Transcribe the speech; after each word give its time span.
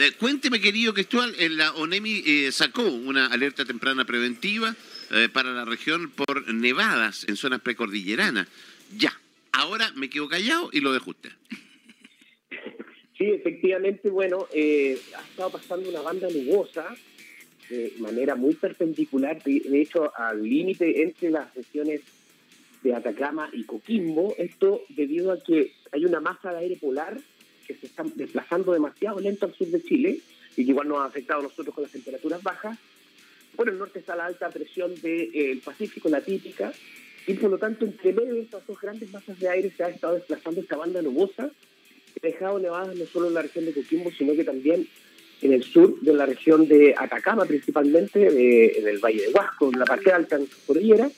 Eh, 0.00 0.12
cuénteme, 0.16 0.60
querido 0.60 0.94
Cristóbal, 0.94 1.34
eh, 1.40 1.48
la 1.48 1.72
ONEMI 1.72 2.22
eh, 2.24 2.52
sacó 2.52 2.82
una 2.82 3.26
alerta 3.26 3.64
temprana 3.64 4.04
preventiva 4.04 4.74
para 5.32 5.52
la 5.52 5.64
región 5.64 6.10
por 6.10 6.52
nevadas 6.52 7.26
en 7.28 7.36
zonas 7.36 7.62
precordilleranas. 7.62 8.46
Ya, 8.94 9.10
ahora 9.52 9.90
me 9.96 10.10
quedo 10.10 10.28
callado 10.28 10.68
y 10.70 10.80
lo 10.80 10.92
dejo 10.92 11.10
usted. 11.10 11.30
Sí, 13.16 13.24
efectivamente, 13.24 14.10
bueno, 14.10 14.46
ha 14.52 15.22
estado 15.30 15.50
pasando 15.50 15.88
una 15.88 16.02
banda 16.02 16.28
nubosa 16.28 16.94
de 17.70 17.94
manera 18.00 18.34
muy 18.34 18.54
perpendicular, 18.54 19.42
de 19.42 19.80
hecho, 19.80 20.12
al 20.14 20.42
límite 20.42 21.02
entre 21.02 21.30
las 21.30 21.54
regiones 21.54 22.02
de 22.82 22.94
Atacama 22.94 23.48
y 23.54 23.64
Coquimbo, 23.64 24.34
esto 24.36 24.84
debido 24.90 25.32
a 25.32 25.42
que 25.42 25.72
hay 25.90 26.04
una 26.04 26.20
masa 26.20 26.52
de 26.52 26.58
aire 26.58 26.76
polar 26.76 27.18
que 27.68 27.74
se 27.74 27.86
está 27.86 28.02
desplazando 28.14 28.72
demasiado 28.72 29.20
lento 29.20 29.46
al 29.46 29.54
sur 29.54 29.68
de 29.68 29.82
Chile 29.82 30.20
y 30.56 30.64
que 30.64 30.70
igual 30.70 30.88
nos 30.88 30.98
ha 30.98 31.04
afectado 31.04 31.40
a 31.40 31.42
nosotros 31.44 31.74
con 31.74 31.82
las 31.84 31.92
temperaturas 31.92 32.42
bajas. 32.42 32.78
Por 33.54 33.68
el 33.68 33.78
norte 33.78 33.98
está 33.98 34.16
la 34.16 34.24
alta 34.24 34.48
presión 34.48 34.94
del 35.00 35.30
eh, 35.34 35.60
Pacífico, 35.62 36.08
la 36.08 36.22
típica, 36.22 36.72
y 37.26 37.34
por 37.34 37.50
lo 37.50 37.58
tanto 37.58 37.84
entre 37.84 38.12
medio 38.14 38.34
de 38.34 38.40
estas 38.40 38.66
dos 38.66 38.80
grandes 38.80 39.12
masas 39.12 39.38
de 39.38 39.48
aire 39.48 39.70
se 39.76 39.84
ha 39.84 39.90
estado 39.90 40.14
desplazando 40.14 40.60
esta 40.60 40.76
banda 40.76 41.02
nubosa 41.02 41.50
que 42.14 42.26
ha 42.26 42.30
dejado 42.30 42.58
nevadas 42.58 42.96
no 42.96 43.04
solo 43.04 43.28
en 43.28 43.34
la 43.34 43.42
región 43.42 43.66
de 43.66 43.74
Coquimbo, 43.74 44.10
sino 44.10 44.34
que 44.34 44.44
también 44.44 44.88
en 45.42 45.52
el 45.52 45.62
sur 45.62 46.00
de 46.00 46.14
la 46.14 46.26
región 46.26 46.66
de 46.66 46.94
Atacama 46.96 47.44
principalmente, 47.44 48.26
eh, 48.26 48.78
en 48.78 48.88
el 48.88 48.98
Valle 48.98 49.22
de 49.22 49.28
Huasco, 49.28 49.70
en 49.72 49.78
la 49.78 49.84
parte 49.84 50.10
alta 50.10 50.38
de 50.38 50.44
la 50.44 50.50
cordillera, 50.66 51.10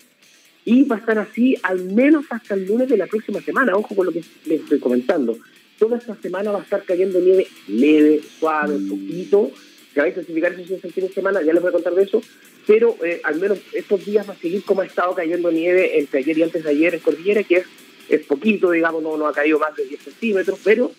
y 0.64 0.82
va 0.84 0.96
a 0.96 0.98
estar 0.98 1.18
así 1.18 1.56
al 1.62 1.84
menos 1.84 2.26
hasta 2.30 2.54
el 2.54 2.66
lunes 2.66 2.88
de 2.88 2.96
la 2.96 3.06
próxima 3.06 3.40
semana. 3.40 3.74
Ojo 3.76 3.94
con 3.94 4.06
lo 4.06 4.12
que 4.12 4.22
les 4.44 4.60
estoy 4.60 4.78
comentando. 4.78 5.38
Toda 5.80 5.96
esta 5.96 6.14
semana 6.14 6.52
va 6.52 6.60
a 6.60 6.62
estar 6.62 6.84
cayendo 6.84 7.18
nieve 7.20 7.48
leve, 7.66 8.20
suave, 8.38 8.78
poquito. 8.88 9.50
Que 9.94 10.00
va 10.00 10.06
a 10.06 10.08
intensificar 10.10 10.52
eso 10.52 10.74
el 10.74 10.92
fin 10.92 11.06
de 11.08 11.12
semana, 11.12 11.42
ya 11.42 11.52
les 11.52 11.60
voy 11.60 11.70
a 11.70 11.72
contar 11.72 11.94
de 11.94 12.04
eso. 12.04 12.22
Pero 12.66 12.96
eh, 13.02 13.20
al 13.24 13.40
menos 13.40 13.58
estos 13.72 14.04
días 14.04 14.28
va 14.28 14.34
a 14.34 14.36
seguir 14.36 14.62
como 14.62 14.82
ha 14.82 14.86
estado 14.86 15.14
cayendo 15.14 15.50
nieve 15.50 15.98
entre 15.98 16.20
ayer 16.20 16.38
y 16.38 16.42
antes 16.42 16.62
de 16.62 16.70
ayer 16.70 16.94
en 16.94 17.00
Cordillera, 17.00 17.42
que 17.42 17.56
es, 17.56 17.66
es 18.08 18.24
poquito, 18.26 18.70
digamos, 18.70 19.02
no, 19.02 19.16
no 19.16 19.26
ha 19.26 19.32
caído 19.32 19.58
más 19.58 19.74
de 19.74 19.86
10 19.86 20.02
centímetros, 20.02 20.60
pero 20.62 20.92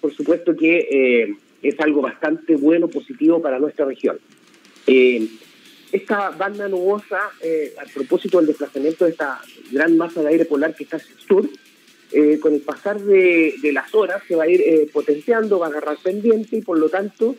por 0.00 0.14
supuesto 0.14 0.56
que 0.56 0.88
eh, 0.90 1.36
es 1.62 1.80
algo 1.80 2.00
bastante 2.00 2.56
bueno, 2.56 2.88
positivo 2.88 3.42
para 3.42 3.58
nuestra 3.58 3.84
región. 3.84 4.18
Eh, 4.86 5.26
esta 5.90 6.30
banda 6.30 6.68
nubosa, 6.68 7.18
eh, 7.40 7.74
a 7.78 7.84
propósito 7.92 8.38
del 8.38 8.48
desplazamiento 8.48 9.04
de 9.04 9.12
esta 9.12 9.40
gran 9.72 9.96
masa 9.96 10.22
de 10.22 10.28
aire 10.28 10.44
polar 10.44 10.74
que 10.74 10.84
está 10.84 10.98
hacia 10.98 11.14
el 11.14 11.20
sur, 11.20 11.48
eh, 12.12 12.38
con 12.40 12.54
el 12.54 12.60
pasar 12.60 13.00
de, 13.00 13.54
las 13.72 13.94
horas 13.94 14.22
se 14.26 14.34
va 14.34 14.44
a 14.44 14.48
ir 14.48 14.60
eh, 14.60 14.88
potenciando, 14.92 15.58
va 15.58 15.66
a 15.66 15.70
agarrar 15.70 15.98
pendiente 16.02 16.56
y 16.56 16.62
por 16.62 16.78
lo 16.78 16.88
tanto 16.88 17.36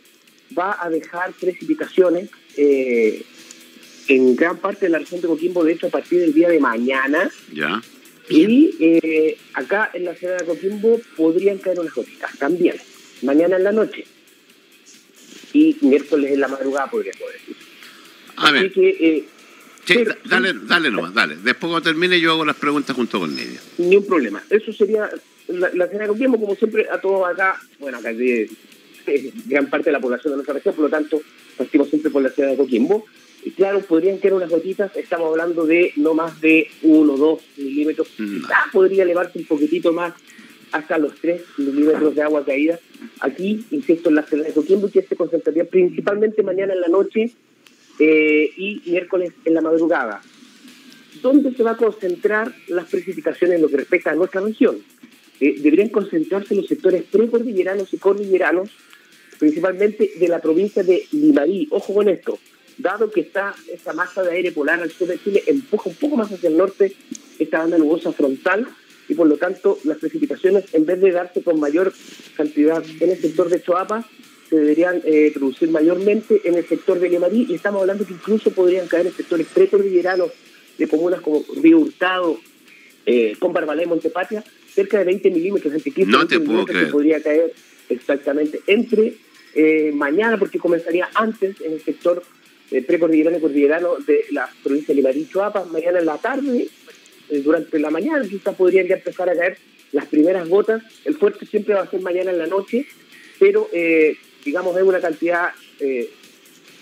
va 0.56 0.78
a 0.80 0.88
dejar 0.88 1.32
precipitaciones 1.32 2.30
en 2.56 4.36
gran 4.36 4.58
parte 4.58 4.86
de 4.86 4.90
la 4.90 4.98
región 4.98 5.20
de 5.20 5.28
Coquimbo, 5.28 5.64
de 5.64 5.72
hecho 5.72 5.86
a 5.86 5.90
partir 5.90 6.20
del 6.20 6.34
día 6.34 6.48
de 6.48 6.58
mañana. 6.58 7.30
Ya. 7.52 7.80
Y 8.28 9.36
acá 9.54 9.90
en 9.92 10.04
la 10.04 10.14
ciudad 10.14 10.38
de 10.38 10.46
Coquimbo 10.46 11.00
podrían 11.16 11.58
caer 11.58 11.78
unas 11.80 11.94
gotitas 11.94 12.36
también, 12.38 12.76
mañana 13.22 13.56
en 13.56 13.64
la 13.64 13.72
noche. 13.72 14.04
Y 15.52 15.76
miércoles 15.80 16.32
en 16.32 16.40
la 16.40 16.48
madrugada 16.48 16.90
podría 16.90 17.12
poder 17.12 17.40
decir. 17.40 17.56
A 18.36 18.50
ver. 18.52 18.72
Eh, 19.88 20.06
dale, 20.24 20.54
dale 20.62 20.90
nomás, 20.90 21.14
dale. 21.14 21.36
Después 21.36 21.70
cuando 21.70 21.82
termine 21.82 22.20
yo 22.20 22.32
hago 22.32 22.44
las 22.44 22.56
preguntas 22.56 22.94
junto 22.94 23.18
con 23.20 23.34
Nidia. 23.34 23.60
Ni 23.78 23.96
un 23.96 24.06
problema. 24.06 24.42
Eso 24.48 24.72
sería 24.72 25.10
la, 25.48 25.70
la 25.74 25.88
cena 25.88 26.06
Coquimbo, 26.06 26.38
como 26.38 26.54
siempre, 26.54 26.88
a 26.90 27.00
todos 27.00 27.28
acá, 27.28 27.60
bueno, 27.78 27.98
acá 27.98 28.10
hay 28.10 28.48
gran 29.46 29.68
parte 29.68 29.86
de 29.86 29.92
la 29.92 30.00
población 30.00 30.32
de 30.32 30.36
nuestra 30.36 30.54
región, 30.54 30.74
por 30.74 30.84
lo 30.84 30.90
tanto, 30.90 31.20
partimos 31.56 31.88
siempre 31.88 32.10
por 32.10 32.22
la 32.22 32.30
ciudad 32.30 32.50
de 32.50 32.56
Coquimbo. 32.56 33.04
Y 33.42 33.52
claro, 33.52 33.80
podrían 33.80 34.18
quedar 34.18 34.34
unas 34.34 34.50
gotitas, 34.50 34.94
estamos 34.96 35.30
hablando 35.30 35.64
de 35.64 35.92
no 35.96 36.12
más 36.12 36.40
de 36.42 36.68
1 36.82 37.12
o 37.12 37.16
2 37.16 37.40
milímetros, 37.56 38.08
quizás 38.14 38.68
podría 38.70 39.02
elevarse 39.02 39.38
un 39.38 39.46
poquitito 39.46 39.94
más 39.94 40.12
hasta 40.72 40.98
los 40.98 41.14
3 41.16 41.42
milímetros 41.56 42.14
de 42.14 42.22
agua 42.22 42.44
caída. 42.44 42.78
Aquí, 43.20 43.64
insisto, 43.70 44.10
en 44.10 44.16
la 44.16 44.24
ciudad 44.24 44.44
de 44.44 44.52
Coquimbo, 44.52 44.90
que 44.90 45.02
se 45.02 45.16
concentraría 45.16 45.64
principalmente 45.64 46.42
mañana 46.42 46.74
en 46.74 46.82
la 46.82 46.88
noche 46.88 47.32
eh, 48.00 48.50
y 48.56 48.82
miércoles 48.86 49.32
en 49.44 49.54
la 49.54 49.60
madrugada. 49.60 50.22
¿Dónde 51.22 51.52
se 51.54 51.62
va 51.62 51.72
a 51.72 51.76
concentrar 51.76 52.52
las 52.68 52.88
precipitaciones 52.88 53.56
en 53.56 53.62
lo 53.62 53.68
que 53.68 53.76
respecta 53.76 54.10
a 54.10 54.14
nuestra 54.14 54.40
región? 54.40 54.78
Eh, 55.38 55.56
deberían 55.60 55.90
concentrarse 55.90 56.54
en 56.54 56.60
los 56.60 56.68
sectores 56.68 57.02
precordilleranos 57.04 57.92
y 57.92 57.98
cordilleranos, 57.98 58.70
principalmente 59.38 60.12
de 60.18 60.28
la 60.28 60.40
provincia 60.40 60.82
de 60.82 61.06
Limarí. 61.12 61.68
Ojo 61.70 61.94
con 61.94 62.08
esto, 62.08 62.38
dado 62.78 63.10
que 63.10 63.20
está 63.20 63.54
esta 63.70 63.92
masa 63.92 64.22
de 64.22 64.32
aire 64.32 64.52
polar 64.52 64.80
al 64.80 64.90
sur 64.90 65.08
de 65.08 65.18
Chile, 65.18 65.42
empuja 65.46 65.90
un 65.90 65.96
poco 65.96 66.16
más 66.16 66.32
hacia 66.32 66.48
el 66.48 66.56
norte 66.56 66.94
esta 67.38 67.58
banda 67.58 67.78
nubosa 67.78 68.12
frontal 68.12 68.66
y 69.08 69.14
por 69.14 69.26
lo 69.26 69.36
tanto 69.36 69.78
las 69.84 69.98
precipitaciones, 69.98 70.72
en 70.72 70.86
vez 70.86 71.00
de 71.00 71.10
darse 71.10 71.42
con 71.42 71.58
mayor 71.58 71.92
cantidad 72.36 72.82
en 73.00 73.10
el 73.10 73.18
sector 73.18 73.48
de 73.48 73.60
Choapa, 73.62 74.06
se 74.50 74.56
deberían 74.56 75.00
eh, 75.04 75.30
producir 75.32 75.70
mayormente 75.70 76.40
en 76.44 76.56
el 76.56 76.66
sector 76.66 76.98
de 76.98 77.08
Limarí 77.08 77.46
y 77.48 77.54
estamos 77.54 77.80
hablando 77.80 78.04
que 78.04 78.12
incluso 78.12 78.50
podrían 78.50 78.88
caer 78.88 79.06
en 79.06 79.12
sectores 79.12 79.46
precordilleranos 79.46 80.30
de 80.76 80.88
comunas 80.88 81.20
como 81.20 81.44
Río 81.62 81.78
Hurtado, 81.78 82.36
eh, 83.06 83.36
con 83.38 83.52
Barbalé, 83.52 83.86
Montepatria, 83.86 84.42
cerca 84.74 84.98
de 84.98 85.04
20 85.04 85.30
milímetros, 85.30 85.72
entre 85.72 85.92
15 85.92 86.10
no 86.10 86.26
te 86.26 86.40
puedo 86.40 86.64
creer. 86.64 86.86
que 86.86 86.92
podría 86.92 87.22
caer 87.22 87.52
exactamente 87.88 88.60
entre 88.66 89.14
eh, 89.54 89.92
mañana, 89.94 90.36
porque 90.36 90.58
comenzaría 90.58 91.08
antes 91.14 91.60
en 91.60 91.72
el 91.72 91.80
sector 91.80 92.22
eh, 92.72 92.82
precordillerano 92.82 93.38
y 93.38 93.40
cordillerano 93.40 93.96
de 93.98 94.24
la 94.32 94.50
provincia 94.62 94.88
de 94.88 94.96
Limarí, 95.00 95.28
Chuapa, 95.28 95.64
mañana 95.64 96.00
en 96.00 96.06
la 96.06 96.18
tarde, 96.18 96.68
durante 97.44 97.78
la 97.78 97.90
mañana 97.90 98.26
quizás 98.28 98.56
podrían 98.56 98.88
ya 98.88 98.96
empezar 98.96 99.30
a 99.30 99.34
caer 99.34 99.56
las 99.92 100.06
primeras 100.06 100.48
gotas, 100.48 100.82
el 101.04 101.16
fuerte 101.16 101.46
siempre 101.46 101.74
va 101.74 101.82
a 101.82 101.90
ser 101.90 102.00
mañana 102.00 102.30
en 102.30 102.38
la 102.38 102.46
noche, 102.46 102.86
pero 103.38 103.68
eh, 103.72 104.16
digamos, 104.44 104.76
es 104.76 104.82
una 104.82 105.00
cantidad 105.00 105.50
eh, 105.78 106.10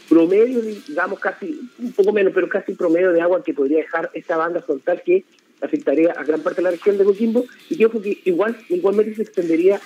promedio, 0.08 0.60
digamos, 0.60 1.18
casi, 1.20 1.60
un 1.78 1.92
poco 1.92 2.12
menos, 2.12 2.32
pero 2.34 2.48
casi 2.48 2.74
promedio 2.74 3.12
de 3.12 3.20
agua 3.20 3.42
que 3.42 3.54
podría 3.54 3.78
dejar 3.78 4.10
esta 4.14 4.36
banda 4.36 4.62
frontal 4.62 5.02
que 5.04 5.24
afectaría 5.60 6.12
a 6.12 6.24
gran 6.24 6.40
parte 6.42 6.58
de 6.58 6.64
la 6.64 6.70
región 6.70 6.98
de 6.98 7.04
Coquimbo. 7.04 7.44
Y 7.68 7.76
que, 7.76 7.88
que 7.88 8.20
igual, 8.24 8.56
igualmente 8.68 9.14
se 9.14 9.22
extendería 9.22 9.80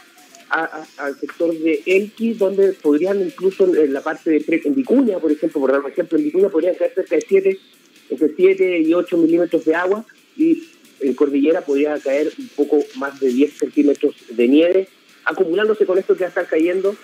al 0.99 1.19
sector 1.19 1.55
de 1.55 1.83
Elqui, 1.87 2.35
donde 2.35 2.75
podrían 2.75 3.23
incluso 3.23 3.75
en 3.75 3.93
la 3.93 4.03
parte 4.03 4.31
de 4.31 4.61
en 4.65 4.75
Vicuña, 4.75 5.19
por 5.19 5.33
ejemplo, 5.33 5.61
por 5.61 5.73
dar 5.73 5.91
ejemplo, 5.91 6.19
en 6.19 6.25
Vicuña 6.25 6.51
podrían 6.51 6.75
caer 6.75 6.93
cerca 6.95 7.17
de 7.17 7.25
7, 7.27 7.59
entre 8.11 8.35
7 8.37 8.79
y 8.81 8.93
8 8.93 9.17
milímetros 9.17 9.65
de 9.65 9.75
agua 9.75 10.05
y 10.37 10.69
en 11.01 11.15
Cordillera 11.15 11.63
podría 11.63 11.99
caer 11.99 12.31
un 12.39 12.49
poco 12.49 12.79
más 12.97 13.19
de 13.19 13.29
10 13.29 13.59
centímetros 13.59 14.15
de 14.29 14.49
nieve, 14.49 14.89
acumulándose 15.25 15.87
con 15.87 15.99
esto 15.99 16.15
que 16.15 16.21
va 16.21 16.27
a 16.27 16.29
estar 16.29 16.47
cayendo 16.47 16.95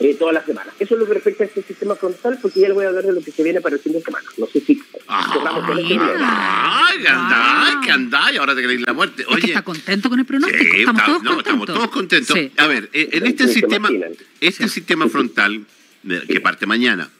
eh, 0.00 0.16
todas 0.18 0.32
las 0.32 0.46
semanas. 0.46 0.74
Eso 0.78 0.94
es 0.94 1.00
lo 1.00 1.06
que 1.06 1.14
respecta 1.14 1.44
a 1.44 1.46
este 1.46 1.62
sistema 1.62 1.94
frontal, 1.94 2.38
porque 2.40 2.60
ya 2.60 2.68
le 2.68 2.74
voy 2.74 2.86
a 2.86 2.88
hablar 2.88 3.04
de 3.04 3.12
lo 3.12 3.20
que 3.20 3.30
se 3.30 3.42
viene 3.42 3.60
para 3.60 3.76
el 3.76 3.82
fin 3.82 3.92
de 3.92 4.00
semana. 4.00 4.24
No 4.38 4.46
sé 4.46 4.60
si 4.60 4.82
cerramos 5.32 5.66
con 5.66 5.78
este 5.78 5.98
¡Ay, 6.00 7.02
que 7.02 7.08
andáis, 7.08 7.76
que 7.84 7.90
andáis! 7.90 8.38
Ahora 8.38 8.54
te 8.54 8.62
queréis 8.62 8.80
la 8.80 8.94
muerte. 8.94 9.26
Oye, 9.28 9.48
¿Está 9.48 9.62
contento 9.62 10.08
con 10.08 10.18
el 10.18 10.24
pronóstico? 10.24 10.74
¿Estamos, 10.74 11.04
todos 11.04 11.22
no, 11.22 11.38
estamos 11.38 11.66
todos 11.66 11.90
contentos. 11.90 12.36
A 12.56 12.66
ver, 12.66 12.88
eh, 12.94 13.10
en 13.12 13.26
este 13.26 13.46
sistema, 13.46 13.90
este 14.40 14.68
sistema 14.68 15.06
frontal, 15.08 15.66
que 16.26 16.40
parte 16.40 16.64
mañana, 16.64 17.10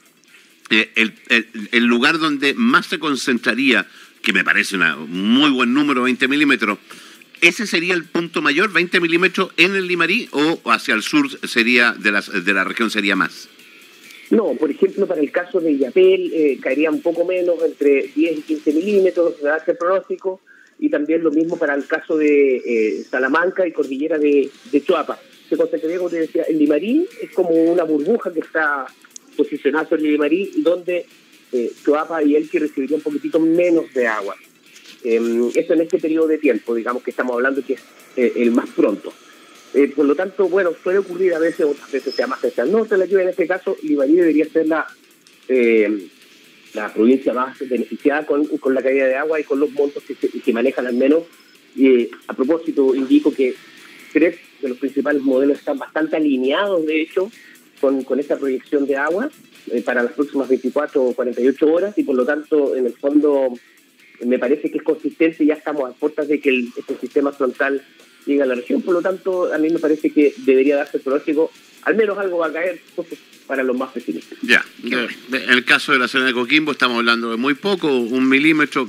eh, 0.71 0.91
el, 0.95 1.13
el, 1.29 1.69
el 1.71 1.83
lugar 1.85 2.17
donde 2.17 2.55
más 2.55 2.87
se 2.87 2.97
concentraría, 2.97 3.85
que 4.23 4.33
me 4.33 4.43
parece 4.43 4.77
un 4.77 5.33
muy 5.33 5.51
buen 5.51 5.71
número, 5.71 6.01
20 6.03 6.27
milímetros, 6.27 6.79
¿Ese 7.41 7.65
sería 7.65 7.95
el 7.95 8.05
punto 8.05 8.41
mayor, 8.43 8.71
20 8.71 8.99
milímetros 8.99 9.51
en 9.57 9.75
el 9.75 9.87
Limarí 9.87 10.29
o 10.31 10.59
hacia 10.71 10.93
el 10.93 11.01
sur 11.01 11.27
sería 11.47 11.93
de 11.93 12.11
la, 12.11 12.21
de 12.21 12.53
la 12.53 12.63
región 12.63 12.91
sería 12.91 13.15
más? 13.15 13.49
No, 14.29 14.53
por 14.53 14.69
ejemplo, 14.69 15.07
para 15.07 15.21
el 15.21 15.31
caso 15.31 15.59
de 15.59 15.77
Yapel 15.77 16.31
eh, 16.33 16.59
caería 16.61 16.91
un 16.91 17.01
poco 17.01 17.25
menos, 17.25 17.55
entre 17.63 18.03
10 18.15 18.37
y 18.37 18.41
15 18.43 18.73
milímetros, 18.73 19.33
se 19.41 19.49
hace 19.49 19.71
el 19.71 19.77
pronóstico, 19.77 20.39
y 20.79 20.89
también 20.89 21.23
lo 21.23 21.31
mismo 21.31 21.57
para 21.57 21.73
el 21.73 21.85
caso 21.85 22.15
de 22.15 22.57
eh, 22.57 23.03
Salamanca 23.09 23.67
y 23.67 23.71
Cordillera 23.71 24.17
de, 24.17 24.49
de 24.71 24.83
Chuapa. 24.83 25.19
Se 25.49 25.57
concentraría, 25.57 25.97
como 25.97 26.09
te 26.09 26.21
decía, 26.21 26.43
el 26.43 26.59
Limarí 26.59 27.07
es 27.21 27.31
como 27.31 27.49
una 27.49 27.83
burbuja 27.83 28.31
que 28.31 28.39
está 28.39 28.85
posicionada 29.35 29.89
sobre 29.89 30.03
el 30.03 30.11
Limarí, 30.11 30.51
donde 30.57 31.05
eh, 31.51 31.71
Chuapa 31.83 32.23
y 32.23 32.35
Elqui 32.35 32.59
recibirían 32.59 32.99
un 32.99 33.03
poquitito 33.03 33.39
menos 33.39 33.93
de 33.93 34.07
agua. 34.07 34.35
Eh, 35.03 35.51
eso 35.55 35.73
en 35.73 35.81
este 35.81 35.99
periodo 35.99 36.27
de 36.27 36.37
tiempo, 36.37 36.75
digamos 36.75 37.03
que 37.03 37.11
estamos 37.11 37.33
hablando 37.33 37.63
que 37.65 37.73
es 37.73 37.81
eh, 38.15 38.33
el 38.37 38.51
más 38.51 38.69
pronto. 38.69 39.11
Eh, 39.73 39.87
por 39.95 40.05
lo 40.05 40.15
tanto, 40.15 40.49
bueno, 40.49 40.71
puede 40.83 40.97
ocurrir 40.97 41.33
a 41.33 41.39
veces, 41.39 41.65
otras 41.65 41.89
veces 41.91 42.13
sea 42.13 42.27
más 42.27 42.43
hacia 42.43 42.63
el 42.63 42.71
norte 42.71 42.97
la 42.97 43.05
lluvia. 43.05 43.23
En 43.23 43.29
este 43.29 43.47
caso, 43.47 43.77
Libarí 43.83 44.15
debería 44.15 44.45
ser 44.45 44.67
la, 44.67 44.85
eh, 45.47 46.07
la 46.73 46.93
provincia 46.93 47.33
más 47.33 47.57
beneficiada 47.59 48.25
con, 48.25 48.45
con, 48.45 48.73
la 48.73 48.81
caída 48.81 49.05
de 49.05 49.15
agua 49.15 49.39
y 49.39 49.43
con 49.43 49.59
los 49.59 49.71
montos 49.71 50.03
que, 50.03 50.15
se, 50.15 50.53
manejan 50.53 50.87
al 50.87 50.95
menos. 50.95 51.23
Y 51.75 52.09
a 52.27 52.33
propósito, 52.33 52.93
indico 52.93 53.33
que 53.33 53.55
tres 54.11 54.37
de 54.61 54.69
los 54.69 54.77
principales 54.77 55.21
modelos 55.21 55.59
están 55.59 55.77
bastante 55.77 56.17
alineados, 56.17 56.85
de 56.85 57.01
hecho, 57.01 57.31
con, 57.79 58.03
con 58.03 58.19
esta 58.19 58.37
proyección 58.37 58.85
de 58.85 58.97
agua 58.97 59.29
eh, 59.71 59.81
para 59.81 60.03
las 60.03 60.11
próximas 60.11 60.49
24 60.49 61.01
o 61.01 61.13
48 61.13 61.65
horas 61.71 61.97
y 61.97 62.03
por 62.03 62.15
lo 62.15 62.25
tanto, 62.25 62.75
en 62.75 62.87
el 62.87 62.93
fondo, 62.93 63.53
me 64.25 64.39
parece 64.39 64.71
que 64.71 64.77
es 64.77 64.83
consistente, 64.83 65.45
ya 65.45 65.55
estamos 65.55 65.89
a 65.89 65.93
puertas 65.93 66.27
de 66.27 66.39
que 66.39 66.49
el, 66.49 66.69
este 66.75 66.97
sistema 66.97 67.31
frontal 67.31 67.81
llegue 68.25 68.43
a 68.43 68.45
la 68.45 68.55
región, 68.55 68.81
por 68.81 68.93
lo 68.93 69.01
tanto, 69.01 69.53
a 69.53 69.57
mí 69.57 69.69
me 69.69 69.79
parece 69.79 70.11
que 70.11 70.33
debería 70.37 70.77
darse 70.77 70.97
el 70.97 71.03
pronóstico, 71.03 71.51
al 71.83 71.95
menos 71.95 72.17
algo 72.17 72.37
va 72.37 72.47
a 72.47 72.53
caer 72.53 72.79
para 73.47 73.63
los 73.63 73.75
más 73.75 73.91
pesimistas. 73.91 74.37
Ya, 74.41 74.63
en 74.83 75.49
el 75.49 75.65
caso 75.65 75.91
de 75.91 75.99
la 75.99 76.07
zona 76.07 76.25
de 76.25 76.33
Coquimbo 76.33 76.71
estamos 76.71 76.97
hablando 76.97 77.31
de 77.31 77.37
muy 77.37 77.55
poco, 77.55 77.97
un 77.97 78.29
milímetro, 78.29 78.87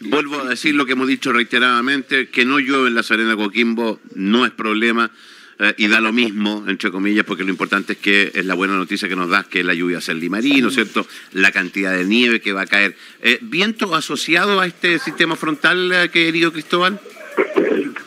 vuelvo 0.00 0.40
a 0.40 0.48
decir 0.48 0.74
lo 0.74 0.86
que 0.86 0.92
hemos 0.92 1.08
dicho 1.08 1.32
reiteradamente, 1.32 2.28
que 2.28 2.44
no 2.44 2.58
llueve 2.58 2.88
en 2.88 2.94
la 2.94 3.02
Serena 3.02 3.36
Coquimbo 3.36 4.00
no 4.14 4.46
es 4.46 4.52
problema, 4.52 5.10
eh, 5.58 5.74
y 5.78 5.88
da 5.88 6.00
lo 6.00 6.12
mismo, 6.12 6.64
entre 6.68 6.90
comillas, 6.90 7.24
porque 7.24 7.44
lo 7.44 7.50
importante 7.50 7.94
es 7.94 7.98
que 7.98 8.32
es 8.34 8.44
la 8.44 8.54
buena 8.54 8.76
noticia 8.76 9.08
que 9.08 9.16
nos 9.16 9.30
da 9.30 9.44
que 9.44 9.62
la 9.62 9.74
lluvia 9.74 10.00
limarí, 10.14 10.60
¿no 10.60 10.68
es 10.68 10.74
cierto? 10.74 11.06
La 11.32 11.52
cantidad 11.52 11.96
de 11.96 12.04
nieve 12.04 12.40
que 12.40 12.52
va 12.52 12.62
a 12.62 12.66
caer. 12.66 12.96
Eh, 13.22 13.38
¿Viento 13.42 13.94
asociado 13.94 14.60
a 14.60 14.66
este 14.66 14.98
sistema 14.98 15.36
frontal, 15.36 15.92
eh, 15.92 16.08
querido 16.10 16.52
Cristóbal? 16.52 17.00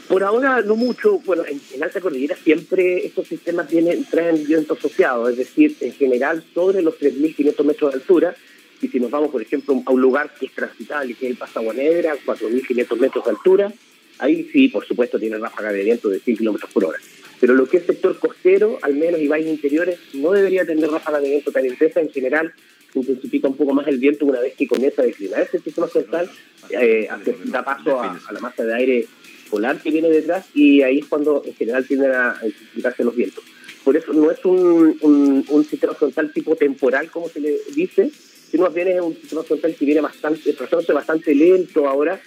Por 0.07 0.23
ahora 0.23 0.61
no 0.61 0.75
mucho. 0.75 1.19
Bueno, 1.19 1.43
en, 1.45 1.83
alta 1.83 2.01
cordillera 2.01 2.35
siempre 2.35 3.05
estos 3.05 3.27
sistemas 3.27 3.67
tienen, 3.67 4.05
traen 4.05 4.45
viento 4.45 4.73
asociado, 4.73 5.29
es 5.29 5.37
decir, 5.37 5.75
en 5.81 5.93
general 5.93 6.43
sobre 6.53 6.81
los 6.81 6.95
3.500 6.99 7.63
metros 7.63 7.91
de 7.91 7.99
altura. 7.99 8.35
Y 8.81 8.87
si 8.87 8.99
nos 8.99 9.09
vamos, 9.09 9.31
por 9.31 9.41
ejemplo, 9.41 9.81
a 9.85 9.91
un 9.91 10.01
lugar 10.01 10.33
que 10.39 10.45
es 10.45 10.53
transitable, 10.53 11.13
que 11.15 11.25
es 11.25 11.31
el 11.31 11.37
Pasagua 11.37 11.73
Negra, 11.73 12.15
4.500 12.25 12.97
metros 12.99 13.25
de 13.25 13.31
altura, 13.31 13.73
ahí 14.19 14.47
sí, 14.51 14.67
por 14.67 14.85
supuesto, 14.85 15.19
tiene 15.19 15.37
ráfaga 15.37 15.71
de 15.71 15.83
viento 15.83 16.09
de 16.09 16.19
100 16.19 16.37
kilómetros 16.37 16.71
por 16.71 16.85
hora. 16.85 16.99
Pero 17.39 17.53
lo 17.53 17.67
que 17.67 17.77
es 17.77 17.85
sector 17.85 18.17
costero, 18.17 18.79
al 18.81 18.95
menos 18.95 19.19
y 19.21 19.27
valles 19.27 19.47
interiores, 19.47 19.99
no 20.13 20.31
debería 20.31 20.65
tener 20.65 20.89
ráfagas 20.89 21.21
de 21.21 21.29
viento 21.29 21.51
tan 21.51 21.65
intensas. 21.65 22.03
En 22.03 22.09
general, 22.09 22.53
se 22.91 22.99
intensifica 22.99 23.47
un 23.47 23.55
poco 23.55 23.73
más 23.73 23.87
el 23.87 23.99
viento 23.99 24.25
una 24.25 24.39
vez 24.39 24.55
que 24.55 24.67
comienza 24.67 25.01
a 25.01 25.05
declinar 25.05 25.41
ese 25.41 25.59
sistema 25.59 25.87
central, 25.87 26.29
eh, 26.69 27.07
da 27.45 27.63
paso 27.63 28.01
a, 28.01 28.19
la 28.31 28.39
masa 28.39 28.63
de 28.63 28.73
aire 28.73 29.07
polar 29.49 29.81
que 29.81 29.91
viene 29.91 30.09
detrás 30.09 30.45
y 30.53 30.81
ahí 30.81 30.99
es 30.99 31.05
cuando 31.05 31.41
en 31.45 31.53
general 31.55 31.85
tienden 31.85 32.11
a 32.11 32.37
intensificarse 32.43 33.03
los 33.03 33.15
vientos. 33.15 33.43
Por 33.83 33.95
eso 33.95 34.11
no 34.11 34.29
es 34.29 34.43
un, 34.43 35.45
un, 35.47 35.63
sistema 35.63 35.93
frontal 35.93 36.33
tipo 36.33 36.57
temporal, 36.57 37.09
como 37.09 37.29
se 37.29 37.39
le 37.39 37.57
dice, 37.73 38.11
sino 38.51 38.63
más 38.63 38.73
bien 38.73 38.89
es 38.89 38.99
un 38.99 39.15
sistema 39.15 39.43
frontal 39.43 39.73
que 39.75 39.85
viene 39.85 40.01
bastante, 40.01 40.53
bastante 40.93 41.33
lento 41.33 41.87
ahora 41.87 42.19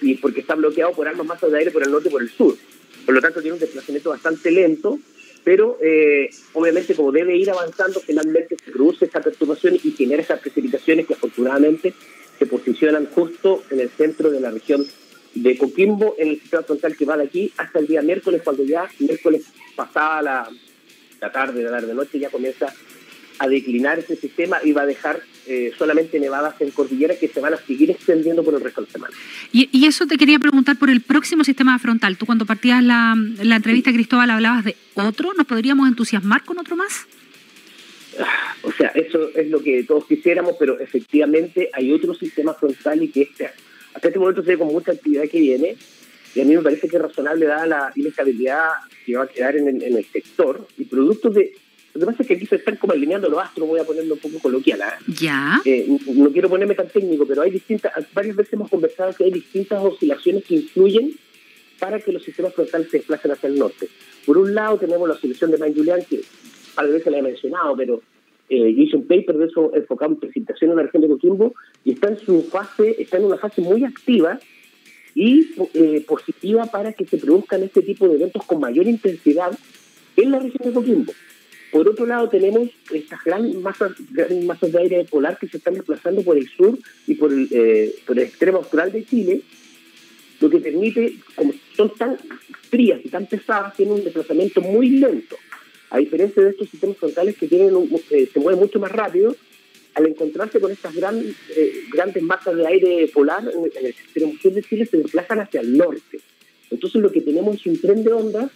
y 0.00 0.14
porque 0.14 0.40
está 0.40 0.54
bloqueado 0.54 0.92
por 0.92 1.06
ambas 1.06 1.26
masas 1.26 1.52
de 1.52 1.58
aire 1.58 1.70
por 1.70 1.82
el 1.82 1.92
norte 1.92 2.08
y 2.08 2.12
por 2.12 2.22
el 2.22 2.30
sur. 2.30 2.56
Por 3.04 3.14
lo 3.14 3.20
tanto, 3.20 3.40
tiene 3.40 3.54
un 3.54 3.60
desplazamiento 3.60 4.10
bastante 4.10 4.50
lento, 4.50 4.98
pero 5.44 5.78
eh, 5.82 6.30
obviamente 6.52 6.94
como 6.94 7.10
debe 7.10 7.36
ir 7.36 7.50
avanzando, 7.50 8.00
finalmente 8.00 8.56
se 8.64 8.70
produce 8.70 9.06
esta 9.06 9.20
perturbación 9.20 9.74
y 9.82 9.90
genera 9.92 10.22
esas 10.22 10.40
precipitaciones 10.40 11.06
que 11.06 11.14
afortunadamente 11.14 11.94
se 12.38 12.46
posicionan 12.46 13.06
justo 13.06 13.62
en 13.70 13.80
el 13.80 13.90
centro 13.90 14.30
de 14.30 14.40
la 14.40 14.50
región 14.50 14.86
de 15.34 15.56
Coquimbo, 15.56 16.14
en 16.18 16.28
el 16.28 16.40
sistema 16.40 16.62
frontal 16.62 16.96
que 16.96 17.04
va 17.04 17.16
de 17.16 17.24
aquí 17.24 17.52
hasta 17.56 17.78
el 17.78 17.86
día 17.86 18.02
miércoles, 18.02 18.42
cuando 18.44 18.64
ya 18.64 18.88
miércoles 18.98 19.44
pasada 19.74 20.22
la, 20.22 20.50
la 21.20 21.32
tarde, 21.32 21.62
la 21.62 21.70
tarde-noche, 21.70 22.18
ya 22.18 22.30
comienza 22.30 22.72
a 23.38 23.48
declinar 23.48 23.98
ese 23.98 24.16
sistema 24.16 24.60
y 24.62 24.72
va 24.72 24.82
a 24.82 24.86
dejar 24.86 25.22
eh, 25.46 25.72
solamente 25.76 26.20
nevadas 26.20 26.54
en 26.60 26.70
cordillera 26.70 27.16
que 27.16 27.26
se 27.26 27.40
van 27.40 27.54
a 27.54 27.56
seguir 27.56 27.90
extendiendo 27.90 28.44
por 28.44 28.54
el 28.54 28.60
resto 28.60 28.80
de 28.80 28.86
la 28.86 28.92
semana. 28.92 29.16
Y, 29.52 29.86
eso 29.86 30.06
te 30.06 30.16
quería 30.16 30.38
preguntar 30.38 30.78
por 30.78 30.88
el 30.88 31.00
próximo 31.00 31.42
sistema 31.42 31.78
frontal. 31.78 32.16
Tú 32.16 32.26
cuando 32.26 32.46
partías 32.46 32.82
la, 32.82 33.16
la 33.42 33.56
entrevista, 33.56 33.92
Cristóbal, 33.92 34.30
hablabas 34.30 34.64
de 34.64 34.76
otro. 34.94 35.32
¿Nos 35.34 35.46
podríamos 35.46 35.88
entusiasmar 35.88 36.44
con 36.44 36.58
otro 36.58 36.76
más? 36.76 37.06
Ah, 38.20 38.54
o 38.62 38.72
sea, 38.72 38.88
eso 38.88 39.30
es 39.34 39.48
lo 39.48 39.62
que 39.62 39.82
todos 39.84 40.06
quisiéramos, 40.06 40.54
pero 40.58 40.78
efectivamente 40.78 41.70
hay 41.72 41.92
otro 41.92 42.14
sistema 42.14 42.54
frontal 42.54 43.02
y 43.02 43.08
que 43.08 43.22
este, 43.22 43.50
hasta 43.94 44.08
este 44.08 44.18
momento 44.18 44.42
se 44.42 44.50
ve 44.50 44.58
con 44.58 44.68
mucha 44.68 44.92
actividad 44.92 45.28
que 45.28 45.40
viene. 45.40 45.76
Y 46.34 46.40
a 46.40 46.44
mí 46.44 46.54
me 46.54 46.62
parece 46.62 46.88
que 46.88 46.96
es 46.96 47.02
razonable 47.02 47.46
dada 47.46 47.66
la 47.66 47.92
inestabilidad 47.94 48.68
que 49.04 49.16
va 49.16 49.24
a 49.24 49.28
quedar 49.28 49.56
en 49.56 49.68
el, 49.68 49.82
en 49.82 49.96
el 49.96 50.04
sector 50.04 50.66
y 50.78 50.84
productos 50.84 51.34
de 51.34 51.52
lo 51.94 52.00
que 52.00 52.06
pasa 52.06 52.22
es 52.22 52.28
que 52.28 52.34
aquí 52.34 52.46
se 52.46 52.56
están 52.56 52.76
como 52.76 52.94
alineando 52.94 53.28
los 53.28 53.40
astros, 53.42 53.68
voy 53.68 53.80
a 53.80 53.84
ponerlo 53.84 54.14
un 54.14 54.20
poco 54.20 54.38
coloquial. 54.38 54.80
¿ah? 54.82 54.98
Ya. 55.20 55.60
Eh, 55.64 55.86
no 56.14 56.30
quiero 56.30 56.48
ponerme 56.48 56.74
tan 56.74 56.88
técnico, 56.88 57.26
pero 57.26 57.42
hay 57.42 57.50
distintas, 57.50 57.92
varias 58.14 58.34
veces 58.34 58.54
hemos 58.54 58.70
conversado 58.70 59.12
que 59.12 59.24
hay 59.24 59.30
distintas 59.30 59.82
oscilaciones 59.82 60.44
que 60.44 60.54
influyen 60.54 61.12
para 61.78 62.00
que 62.00 62.12
los 62.12 62.22
sistemas 62.22 62.54
frontales 62.54 62.88
se 62.90 62.98
desplacen 62.98 63.32
hacia 63.32 63.48
el 63.48 63.58
norte. 63.58 63.88
Por 64.24 64.38
un 64.38 64.54
lado 64.54 64.78
tenemos 64.78 65.06
la 65.06 65.14
oscilación 65.14 65.50
de 65.50 65.58
Main 65.58 65.74
Julian, 65.74 66.00
que 66.08 66.20
a 66.76 66.82
veces 66.84 67.10
la 67.10 67.18
he 67.18 67.22
mencionado, 67.22 67.76
pero 67.76 68.02
eh, 68.48 68.70
hice 68.70 68.96
un 68.96 69.06
paper 69.06 69.36
de 69.36 69.46
eso 69.46 69.72
enfocado 69.74 70.12
en 70.12 70.20
presentación 70.20 70.70
en 70.70 70.76
la 70.76 70.82
región 70.84 71.02
de 71.02 71.08
Coquimbo 71.08 71.54
y 71.84 71.92
está 71.92 72.08
en 72.08 72.18
su 72.18 72.42
fase, 72.44 72.96
está 72.98 73.18
en 73.18 73.24
una 73.24 73.36
fase 73.36 73.60
muy 73.60 73.84
activa 73.84 74.38
y 75.14 75.50
eh, 75.74 76.04
positiva 76.06 76.66
para 76.66 76.92
que 76.92 77.06
se 77.06 77.18
produzcan 77.18 77.62
este 77.62 77.82
tipo 77.82 78.08
de 78.08 78.14
eventos 78.14 78.44
con 78.44 78.60
mayor 78.60 78.86
intensidad 78.86 79.52
en 80.16 80.30
la 80.30 80.38
región 80.38 80.62
de 80.64 80.72
Coquimbo. 80.72 81.12
Por 81.72 81.88
otro 81.88 82.04
lado, 82.04 82.28
tenemos 82.28 82.68
estas 82.92 83.24
grandes 83.24 83.56
masas, 83.56 83.92
masas 84.44 84.72
de 84.72 84.78
aire 84.78 85.04
polar 85.04 85.38
que 85.38 85.48
se 85.48 85.56
están 85.56 85.72
desplazando 85.72 86.22
por 86.22 86.36
el 86.36 86.46
sur 86.46 86.78
y 87.06 87.14
por 87.14 87.32
el, 87.32 87.48
eh, 87.50 87.94
por 88.06 88.18
el 88.18 88.26
extremo 88.26 88.58
austral 88.58 88.92
de 88.92 89.06
Chile, 89.06 89.40
lo 90.38 90.50
que 90.50 90.58
permite, 90.58 91.14
como 91.34 91.54
son 91.74 91.94
tan 91.94 92.18
frías 92.68 93.00
y 93.02 93.08
tan 93.08 93.24
pesadas, 93.24 93.74
tienen 93.74 93.94
un 93.94 94.04
desplazamiento 94.04 94.60
muy 94.60 94.90
lento. 94.90 95.36
A 95.88 95.96
diferencia 95.96 96.42
de 96.42 96.50
estos 96.50 96.68
sistemas 96.68 96.98
frontales 96.98 97.38
que 97.38 97.48
tienen 97.48 97.74
eh, 98.10 98.28
se 98.30 98.38
mueven 98.38 98.60
mucho 98.60 98.78
más 98.78 98.92
rápido, 98.92 99.34
al 99.94 100.06
encontrarse 100.06 100.60
con 100.60 100.70
estas 100.70 100.94
gran, 100.94 101.24
eh, 101.56 101.84
grandes 101.90 102.22
masas 102.22 102.54
de 102.54 102.66
aire 102.66 103.10
polar 103.14 103.44
en, 103.48 103.70
el 103.74 103.86
extremo 103.86 104.34
sur 104.42 104.52
de 104.52 104.62
Chile, 104.62 104.84
se 104.84 104.98
desplazan 104.98 105.40
hacia 105.40 105.62
el 105.62 105.74
norte. 105.74 106.20
Entonces 106.70 107.00
lo 107.00 107.10
que 107.10 107.22
tenemos 107.22 107.56
es 107.56 107.66
un 107.66 107.80
tren 107.80 108.04
de 108.04 108.12
ondas 108.12 108.50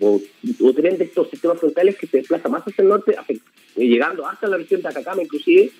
o, 0.00 0.20
o 0.60 0.72
de 0.72 1.04
estos 1.04 1.30
sistemas 1.30 1.58
frontales 1.58 1.96
que 1.96 2.06
se 2.06 2.18
desplazan 2.18 2.52
más 2.52 2.62
hacia 2.62 2.82
el 2.82 2.88
norte, 2.88 3.16
eh, 3.28 3.38
llegando 3.76 4.26
hasta 4.26 4.46
la 4.46 4.56
región 4.56 4.82
de 4.82 4.88
Atacama 4.88 5.22
inclusive, 5.22 5.70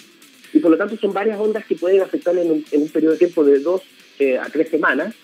y 0.53 0.59
por 0.59 0.71
lo 0.71 0.77
tanto 0.77 0.97
son 0.97 1.13
varias 1.13 1.39
ondas 1.39 1.67
que 1.67 1.77
pueden 1.77 2.01
afectar 2.01 2.37
en 2.37 2.51
un, 2.51 2.89
periodo 2.89 3.13
de 3.13 3.19
tiempo 3.19 3.45
de 3.45 3.59
dos 3.61 3.83
eh, 4.19 4.39
a 4.39 4.47
tres 4.47 4.69
semanas. 4.69 5.15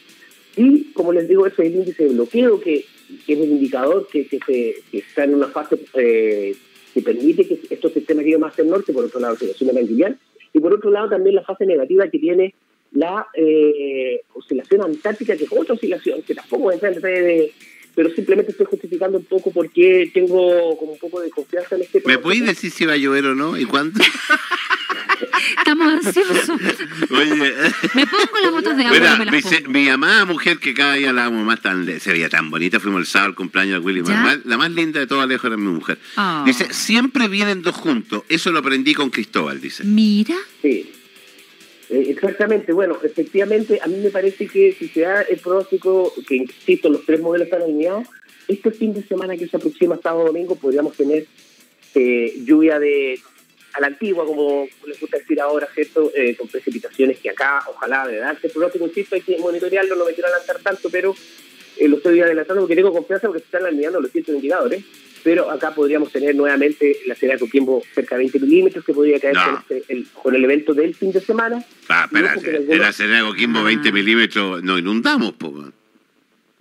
Y 0.57 0.93
como 0.93 1.13
les 1.13 1.29
digo, 1.29 1.47
ese 1.47 1.63
es 1.63 1.69
el 1.69 1.77
índice 1.77 2.05
de 2.05 2.11
bloqueo, 2.11 2.61
que, 2.61 2.75
es 2.75 3.39
el 3.39 3.51
indicador 3.51 4.07
que, 4.11 4.25
se, 4.25 4.75
está 4.93 5.25
en 5.25 5.35
una 5.35 5.49
fase 5.49 5.79
eh, 5.95 6.55
que 6.93 7.01
permite 7.01 7.47
que 7.47 7.61
estos 7.71 7.93
sistemas 7.93 8.25
lleguen 8.25 8.41
más 8.41 8.53
hacia 8.53 8.65
el 8.65 8.71
norte, 8.71 8.93
por 8.93 9.05
otro 9.05 9.21
lado, 9.21 9.33
la 9.41 9.53
oscilación 9.53 9.75
de 9.75 10.17
y 10.55 10.61
por 10.61 10.75
otro 10.75 10.91
lado 10.91 11.09
también 11.09 11.37
la 11.37 11.43
fase 11.43 11.65
negativa 11.65 12.09
que 12.09 12.19
tiene 12.19 12.55
la 12.93 13.27
oscilación 14.35 14.83
antártica, 14.83 15.35
que 15.35 15.45
es 15.45 15.53
otra 15.53 15.75
oscilación, 15.75 16.21
que 16.21 16.35
tampoco 16.35 16.71
es 16.71 16.83
de, 16.83 17.53
pero 17.95 18.11
simplemente 18.11 18.53
estoy 18.53 18.67
justificando 18.67 19.19
un 19.19 19.25
poco 19.25 19.51
porque 19.53 20.11
tengo 20.13 20.77
como 20.79 20.93
un 20.93 20.99
poco 20.99 21.21
de 21.21 21.31
confianza 21.31 21.77
en 21.77 21.83
este 21.83 22.03
¿Me 22.05 22.19
podéis 22.19 22.47
decir 22.47 22.71
si 22.71 22.87
va 22.87 22.95
a 22.95 22.97
llover 22.97 23.27
o 23.27 23.35
no? 23.35 23.59
¿Y 23.59 23.65
cuánto? 23.65 24.01
Estamos 25.59 25.93
ansiosos. 25.93 26.49
Oye. 27.11 27.55
Me 27.95 28.07
pongo 28.07 28.39
las 28.43 28.53
botas 28.53 28.77
de 28.77 28.85
agua. 28.85 29.17
me 29.19 29.31
mi, 29.31 29.43
mi, 29.69 29.89
amada 29.89 30.25
mujer, 30.25 30.59
que 30.59 30.75
cada 30.75 30.95
día 30.95 31.13
la 31.13 31.27
amo 31.27 31.45
más, 31.45 31.61
tan, 31.61 32.01
se 32.01 32.13
veía 32.13 32.29
tan 32.29 32.51
bonita, 32.51 32.81
fuimos 32.81 33.01
el 33.01 33.07
sábado 33.07 33.31
al 33.31 33.35
cumpleaños 33.35 33.81
de 33.81 33.87
Willy. 33.87 34.03
La 34.45 34.57
más 34.57 34.71
linda 34.71 35.01
de 35.01 35.07
todas 35.07 35.29
lejos 35.29 35.47
era 35.47 35.57
mi 35.57 35.71
mujer. 35.71 35.99
Oh. 36.17 36.43
Dice, 36.45 36.73
siempre 36.73 37.29
vienen 37.29 37.63
dos 37.63 37.77
juntos. 37.77 38.25
Eso 38.29 38.51
lo 38.51 38.61
aprendí 38.61 38.95
con 38.95 39.11
Cristóbal, 39.11 39.61
dice. 39.61 39.85
Mira. 39.85 40.37
Sí. 40.61 40.91
Eh, 41.93 42.07
exactamente, 42.09 42.73
bueno, 42.73 42.97
efectivamente, 43.03 43.79
a 43.83 43.87
mí 43.87 43.97
me 43.97 44.09
parece 44.09 44.47
que 44.47 44.73
si 44.73 44.89
se 44.89 45.03
da 45.03 45.21
el 45.21 45.39
pronóstico, 45.39 46.11
que 46.27 46.37
insisto, 46.37 46.89
los 46.89 47.05
tres 47.05 47.21
modelos 47.21 47.49
están 47.49 47.61
alineados, 47.61 48.09
este 48.49 48.71
fin 48.71 48.95
de 48.95 49.03
semana 49.03 49.37
que 49.37 49.47
se 49.47 49.59
aproxima 49.59 50.01
sábado 50.03 50.29
domingo 50.29 50.57
podríamos 50.57 50.97
tener 50.97 51.27
eh, 51.95 52.35
lluvia 52.47 52.79
de 52.79 53.21
a 53.75 53.81
la 53.81 53.89
antigua, 53.89 54.25
como 54.25 54.67
les 54.87 55.01
gusta 55.01 55.19
decir 55.19 55.39
ahora, 55.41 55.69
¿cierto? 55.75 56.11
Eh, 56.15 56.35
con 56.35 56.49
precipitaciones 56.49 57.19
que 57.19 57.29
acá, 57.29 57.63
ojalá, 57.69 58.07
de 58.07 58.17
darse 58.17 58.47
el 58.47 58.53
pronóstico, 58.55 58.87
insisto, 58.87 59.15
hay 59.15 59.21
que 59.21 59.37
monitorearlo, 59.37 59.95
no 59.95 60.07
me 60.07 60.15
quiero 60.15 60.29
adelantar 60.29 60.61
tanto, 60.61 60.89
pero 60.91 61.15
lo 61.79 61.97
estoy 61.97 62.21
adelantando 62.21 62.63
porque 62.63 62.77
tengo 62.77 62.93
confianza 62.93 63.27
porque 63.27 63.41
se 63.41 63.47
están 63.47 63.67
alineando 63.67 64.01
los 64.01 64.11
ciertos 64.11 64.35
indicadores 64.35 64.83
pero 65.23 65.51
acá 65.51 65.75
podríamos 65.75 66.11
tener 66.13 66.35
nuevamente 66.35 66.97
la 67.07 67.15
de 67.15 67.39
Coquimbo 67.39 67.83
cerca 67.95 68.17
de 68.17 68.25
20 68.25 68.41
milímetros, 68.41 68.85
que 68.85 68.93
podría 68.93 69.21
caer 69.21 69.37
este, 69.71 70.05
con, 70.13 70.35
el, 70.35 70.45
evento 70.45 70.75
del 70.75 70.95
fin 70.95 71.13
de 71.13 71.21
semana. 71.21 71.65
Ah, 71.89 72.09
pero 72.11 72.29
en 72.29 72.79
la 72.79 72.93
de 72.93 73.23
Coquimbo 73.23 73.63
20 73.63 73.89
ah. 73.89 73.93
milímetros 73.93 74.63
no 74.63 74.79
inundamos, 74.79 75.35
pues. 75.39 75.73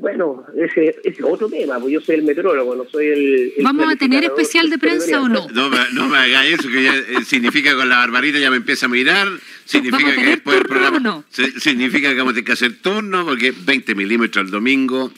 Bueno, 0.01 0.43
ese, 0.57 0.95
es 1.03 1.21
otro 1.23 1.47
tema, 1.47 1.79
pues 1.79 1.93
yo 1.93 2.01
soy 2.01 2.15
el 2.15 2.23
meteorólogo, 2.23 2.75
no 2.75 2.85
soy 2.85 3.05
el... 3.05 3.53
¿Vamos 3.61 3.87
a 3.87 3.95
tener 3.95 4.23
especial 4.23 4.67
de 4.67 4.79
prensa 4.79 5.21
o 5.21 5.29
no? 5.29 5.47
No, 5.53 5.69
no 5.69 6.07
me 6.09 6.17
hagas 6.17 6.47
eso, 6.47 6.69
que 6.69 6.83
ya 6.83 6.95
eh, 6.95 7.23
significa 7.23 7.75
con 7.75 7.87
la 7.87 7.97
barbarita 7.97 8.39
ya 8.39 8.49
me 8.49 8.57
empieza 8.57 8.87
a 8.87 8.89
mirar, 8.89 9.27
significa 9.63 10.15
que 10.15 10.25
después 10.25 10.57
el 10.57 10.63
programa... 10.63 11.23
significa 11.29 12.09
que 12.09 12.15
vamos 12.15 12.31
a 12.31 12.33
tener 12.33 12.45
que 12.45 12.51
hacer 12.51 12.81
turno, 12.81 13.23
porque 13.25 13.53
20 13.55 13.93
milímetros 13.93 14.45
el 14.45 14.51
domingo... 14.51 15.11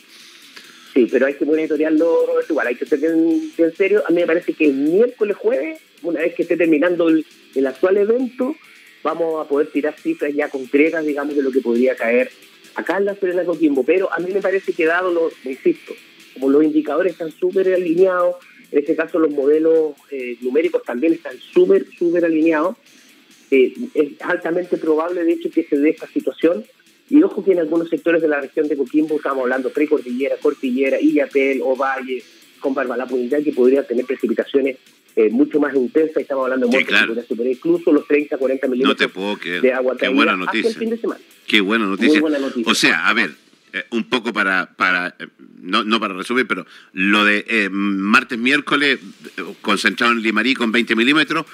Sí, 0.93 1.07
pero 1.11 1.25
hay 1.25 1.33
que 1.33 1.45
monitorearlo, 1.45 2.27
Roberto, 2.27 2.53
igual 2.53 2.67
hay 2.67 2.75
que 2.75 2.85
ser 2.85 2.99
bien, 2.99 3.51
serio. 3.75 4.03
A 4.05 4.11
mí 4.11 4.21
me 4.21 4.27
parece 4.27 4.53
que 4.53 4.65
el 4.65 4.75
miércoles, 4.75 5.35
jueves, 5.37 5.79
una 6.03 6.19
vez 6.19 6.35
que 6.35 6.43
esté 6.43 6.55
terminando 6.55 7.09
el, 7.09 7.25
actual 7.65 7.97
evento, 7.97 8.55
vamos 9.01 9.43
a 9.43 9.49
poder 9.49 9.67
tirar 9.67 9.95
cifras 9.99 10.33
ya 10.35 10.49
concretas, 10.49 11.03
digamos, 11.03 11.35
de 11.35 11.41
lo 11.41 11.51
que 11.51 11.61
podría 11.61 11.95
caer 11.95 12.29
acá 12.75 12.97
en 12.97 13.05
la 13.05 13.15
Serena 13.15 13.43
Coquimbo. 13.43 13.83
Pero 13.83 14.13
a 14.13 14.19
mí 14.19 14.31
me 14.31 14.41
parece 14.41 14.71
que 14.73 14.85
dado, 14.85 15.11
lo, 15.11 15.31
insisto, 15.45 15.93
como 16.35 16.51
los 16.51 16.63
indicadores 16.63 17.13
están 17.13 17.31
súper 17.31 17.73
alineados, 17.73 18.35
en 18.71 18.79
este 18.79 18.95
caso 18.95 19.17
los 19.17 19.31
modelos 19.31 19.93
eh, 20.11 20.37
numéricos 20.41 20.83
también 20.83 21.13
están 21.13 21.39
súper, 21.39 21.87
súper 21.97 22.25
alineados, 22.25 22.77
eh, 23.49 23.73
es 23.95 24.21
altamente 24.21 24.77
probable, 24.77 25.23
de 25.23 25.33
hecho, 25.33 25.49
que 25.49 25.63
se 25.63 25.77
dé 25.77 25.89
esta 25.89 26.07
situación. 26.07 26.63
Y 27.09 27.21
ojo 27.21 27.43
que 27.43 27.51
en 27.51 27.59
algunos 27.59 27.89
sectores 27.89 28.21
de 28.21 28.27
la 28.27 28.41
región 28.41 28.67
de 28.67 28.77
Coquimbo, 28.77 29.15
estamos 29.15 29.43
hablando 29.43 29.69
precordillera, 29.69 30.37
cordillera, 30.37 30.99
Illapel, 30.99 31.61
Ovalle, 31.61 32.23
con 32.59 32.73
Barbalá-Punita, 32.73 33.41
que 33.43 33.51
podría 33.51 33.85
tener 33.85 34.05
precipitaciones 34.05 34.77
eh, 35.15 35.29
mucho 35.29 35.59
más 35.59 35.75
intensas. 35.75 36.17
Estamos 36.17 36.45
hablando 36.45 36.67
de 36.67 36.77
sí, 36.79 36.85
superar 37.27 37.51
incluso 37.51 37.91
los 37.91 38.07
30, 38.07 38.37
40 38.37 38.67
milímetros 38.67 39.13
de 39.61 39.73
agua 39.73 39.95
Qué 39.97 40.07
buena 40.07 40.35
noticia. 40.35 40.69
el 40.69 40.75
fin 40.75 40.89
de 40.89 40.97
semana. 40.97 41.21
Qué 41.45 41.61
buena 41.61 41.85
noticia. 41.85 42.19
buena 42.19 42.39
noticia. 42.39 42.71
O 42.71 42.73
sea, 42.73 43.07
a 43.07 43.13
ver, 43.13 43.31
eh, 43.73 43.83
un 43.91 44.05
poco 44.05 44.33
para, 44.33 44.73
para 44.75 45.15
eh, 45.19 45.27
no, 45.61 45.83
no 45.83 45.99
para 45.99 46.15
resumir, 46.15 46.47
pero 46.47 46.65
lo 46.93 47.25
de 47.25 47.69
martes, 47.69 48.39
miércoles, 48.39 48.99
concentrado 49.61 50.13
en 50.13 50.21
Limarí 50.21 50.55
con 50.55 50.71
20 50.71 50.95
milímetros, 50.95 51.45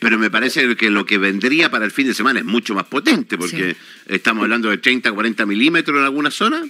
pero 0.00 0.18
me 0.18 0.30
parece 0.30 0.76
que 0.76 0.90
lo 0.90 1.04
que 1.04 1.18
vendría 1.18 1.70
para 1.70 1.84
el 1.84 1.90
fin 1.90 2.06
de 2.06 2.14
semana 2.14 2.40
es 2.40 2.44
mucho 2.44 2.74
más 2.74 2.86
potente, 2.86 3.36
porque 3.36 3.74
estamos 4.06 4.44
hablando 4.44 4.70
de 4.70 4.78
30, 4.78 5.12
40 5.12 5.46
milímetros 5.46 5.96
en 5.98 6.04
alguna 6.04 6.30
zona. 6.30 6.68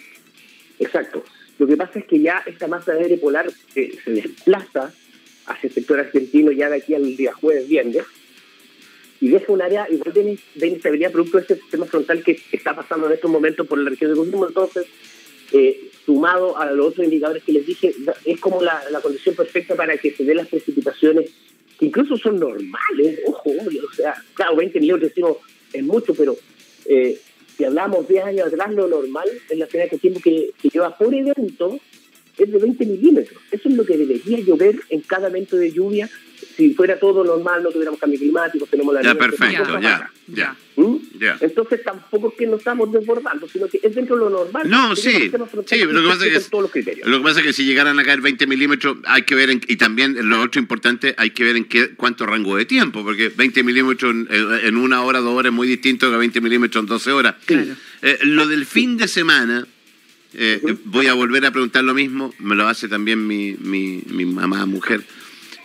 Exacto. 0.78 1.24
Lo 1.58 1.66
que 1.66 1.76
pasa 1.76 1.98
es 1.98 2.06
que 2.06 2.20
ya 2.20 2.42
esta 2.46 2.68
masa 2.68 2.92
de 2.92 3.02
aire 3.02 3.18
polar 3.18 3.50
se 3.74 4.00
desplaza 4.06 4.92
hacia 5.46 5.68
el 5.68 5.74
sector 5.74 6.00
argentino 6.00 6.52
ya 6.52 6.70
de 6.70 6.76
aquí 6.76 6.94
al 6.94 7.16
día 7.16 7.32
jueves, 7.34 7.68
viernes, 7.68 8.04
y 9.20 9.28
deja 9.28 9.52
un 9.52 9.60
área 9.60 9.86
igual 9.90 10.14
de, 10.14 10.38
inestabilidad 10.66 11.10
producto 11.10 11.38
de 11.38 11.44
ese 11.44 11.56
sistema 11.56 11.86
frontal 11.86 12.22
que 12.22 12.40
está 12.52 12.76
pasando 12.76 13.08
en 13.08 13.14
estos 13.14 13.30
momentos 13.30 13.66
por 13.66 13.78
la 13.78 13.90
región 13.90 14.12
de 14.12 14.16
Coquimbo. 14.16 14.46
Entonces, 14.46 14.86
eh, 15.52 15.90
sumado 16.06 16.56
a 16.56 16.70
los 16.70 16.88
otros 16.88 17.04
indicadores 17.04 17.42
que 17.42 17.52
les 17.52 17.66
dije, 17.66 17.94
es 18.24 18.40
como 18.40 18.62
la, 18.62 18.80
la 18.90 19.00
condición 19.00 19.34
perfecta 19.34 19.74
para 19.74 19.96
que 19.98 20.12
se 20.12 20.24
den 20.24 20.36
las 20.36 20.48
precipitaciones 20.48 21.30
incluso 21.80 22.16
son 22.16 22.38
normales, 22.38 23.20
ojo, 23.26 23.50
o 23.50 23.94
sea, 23.94 24.14
claro, 24.34 24.56
20 24.56 24.80
millones 24.80 25.12
es 25.72 25.82
mucho, 25.82 26.14
pero 26.14 26.36
eh, 26.86 27.18
si 27.56 27.64
hablamos 27.64 28.08
10 28.08 28.24
años 28.24 28.46
atrás, 28.48 28.72
lo 28.72 28.88
normal 28.88 29.28
en 29.50 29.58
la 29.58 29.66
final 29.66 29.88
de 29.88 29.98
tiempo 29.98 30.20
que, 30.20 30.50
que 30.60 30.68
lleva 30.68 30.96
por 30.96 31.14
evento 31.14 31.78
es 32.36 32.52
de 32.52 32.58
20 32.58 32.86
milímetros. 32.86 33.42
Eso 33.50 33.68
es 33.68 33.74
lo 33.74 33.84
que 33.84 33.96
debería 33.96 34.38
llover 34.38 34.78
en 34.90 35.00
cada 35.00 35.28
evento 35.28 35.56
de 35.56 35.72
lluvia 35.72 36.08
si 36.58 36.74
fuera 36.74 36.98
todo 36.98 37.22
normal, 37.22 37.62
no 37.62 37.70
tuviéramos 37.70 38.00
cambio 38.00 38.18
climático, 38.18 38.66
tenemos 38.66 38.92
la... 38.92 39.00
Ya, 39.00 39.14
perfecto, 39.14 39.78
ya, 39.78 40.10
¿Mm? 40.74 40.96
ya. 41.20 41.38
Entonces 41.40 41.84
tampoco 41.84 42.30
es 42.30 42.34
que 42.34 42.46
nos 42.48 42.58
estamos 42.58 42.90
desbordando, 42.90 43.48
sino 43.48 43.68
que 43.68 43.78
es 43.80 43.94
dentro 43.94 44.16
de 44.16 44.22
lo 44.22 44.30
normal. 44.30 44.68
No, 44.68 44.96
sí, 44.96 45.12
sí, 45.12 45.28
lo 45.28 45.46
que, 45.46 46.08
pasa 46.08 46.26
es 46.26 46.32
que, 46.32 46.50
todos 46.50 46.62
los 46.62 46.72
criterios. 46.72 47.06
lo 47.06 47.18
que 47.18 47.22
pasa 47.22 47.38
es 47.38 47.46
que 47.46 47.52
si 47.52 47.64
llegaran 47.64 47.96
a 48.00 48.04
caer 48.04 48.20
20 48.22 48.48
milímetros, 48.48 48.98
hay 49.04 49.22
que 49.22 49.36
ver, 49.36 49.50
y 49.50 49.76
también 49.76 50.28
lo 50.28 50.42
otro 50.42 50.60
importante, 50.60 51.14
hay 51.16 51.30
que 51.30 51.44
ver 51.44 51.54
en 51.54 51.64
qué 51.64 51.94
cuánto 51.94 52.26
rango 52.26 52.56
de 52.56 52.64
tiempo, 52.64 53.04
porque 53.04 53.28
20 53.28 53.62
milímetros 53.62 54.12
en, 54.28 54.76
una 54.76 55.04
hora, 55.04 55.20
dos 55.20 55.38
horas 55.38 55.50
es 55.50 55.54
muy 55.54 55.68
distinto 55.68 56.10
que 56.10 56.16
20 56.16 56.40
milímetros 56.40 56.82
en 56.82 56.88
12 56.88 57.12
horas. 57.12 57.36
Claro. 57.44 57.76
Eh, 58.02 58.18
lo 58.22 58.48
del 58.48 58.66
fin 58.66 58.96
de 58.96 59.06
semana... 59.06 59.64
Eh, 60.34 60.60
voy 60.84 61.06
a 61.06 61.14
volver 61.14 61.46
a 61.46 61.50
preguntar 61.50 61.82
lo 61.84 61.94
mismo, 61.94 62.34
me 62.38 62.54
lo 62.54 62.68
hace 62.68 62.86
también 62.86 63.26
mi, 63.26 63.56
mi, 63.58 64.02
mi 64.08 64.26
mamá 64.26 64.66
mujer. 64.66 65.02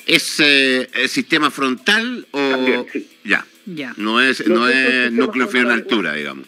¿Es 0.05 0.39
eh, 0.39 0.87
el 0.93 1.09
sistema 1.09 1.51
frontal 1.51 2.27
o...? 2.31 2.85
Ya. 3.23 3.45
ya. 3.65 3.93
No 3.97 4.21
es, 4.21 4.45
no, 4.47 4.67
es 4.67 5.11
núcleo 5.11 5.47
frío 5.47 5.63
en 5.63 5.71
altura, 5.71 6.13
digamos. 6.13 6.47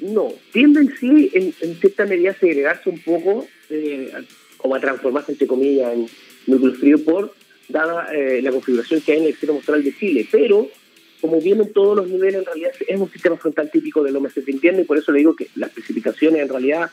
No, 0.00 0.32
tienden 0.52 0.94
sí 0.98 1.30
en, 1.34 1.52
cierta 1.76 2.06
medida 2.06 2.30
a 2.30 2.34
segregarse 2.34 2.88
un 2.88 3.00
poco, 3.00 3.46
eh, 3.68 4.12
como 4.56 4.74
a 4.74 4.80
transformarse, 4.80 5.32
entre 5.32 5.46
comillas, 5.46 5.92
en 5.92 6.08
núcleo 6.46 6.74
frío 6.74 7.04
por, 7.04 7.34
dada 7.68 8.08
eh, 8.14 8.40
la 8.42 8.50
configuración 8.50 9.00
que 9.00 9.12
hay 9.12 9.18
en 9.18 9.24
el 9.24 9.30
extremo 9.30 9.56
austral 9.56 9.84
de 9.84 9.94
Chile. 9.96 10.26
Pero 10.30 10.70
como 11.20 11.40
vienen 11.40 11.66
en 11.66 11.72
todos 11.72 11.96
los 11.96 12.08
niveles, 12.08 12.36
en 12.36 12.44
realidad 12.44 12.70
es 12.86 13.00
un 13.00 13.10
sistema 13.10 13.36
frontal 13.36 13.70
típico 13.70 14.02
de 14.02 14.12
los 14.12 14.22
meses 14.22 14.44
de 14.44 14.52
invierno 14.52 14.80
y 14.80 14.84
por 14.84 14.98
eso 14.98 15.12
le 15.12 15.18
digo 15.18 15.36
que 15.36 15.48
las 15.54 15.70
precipitaciones 15.70 16.42
en 16.42 16.48
realidad 16.48 16.90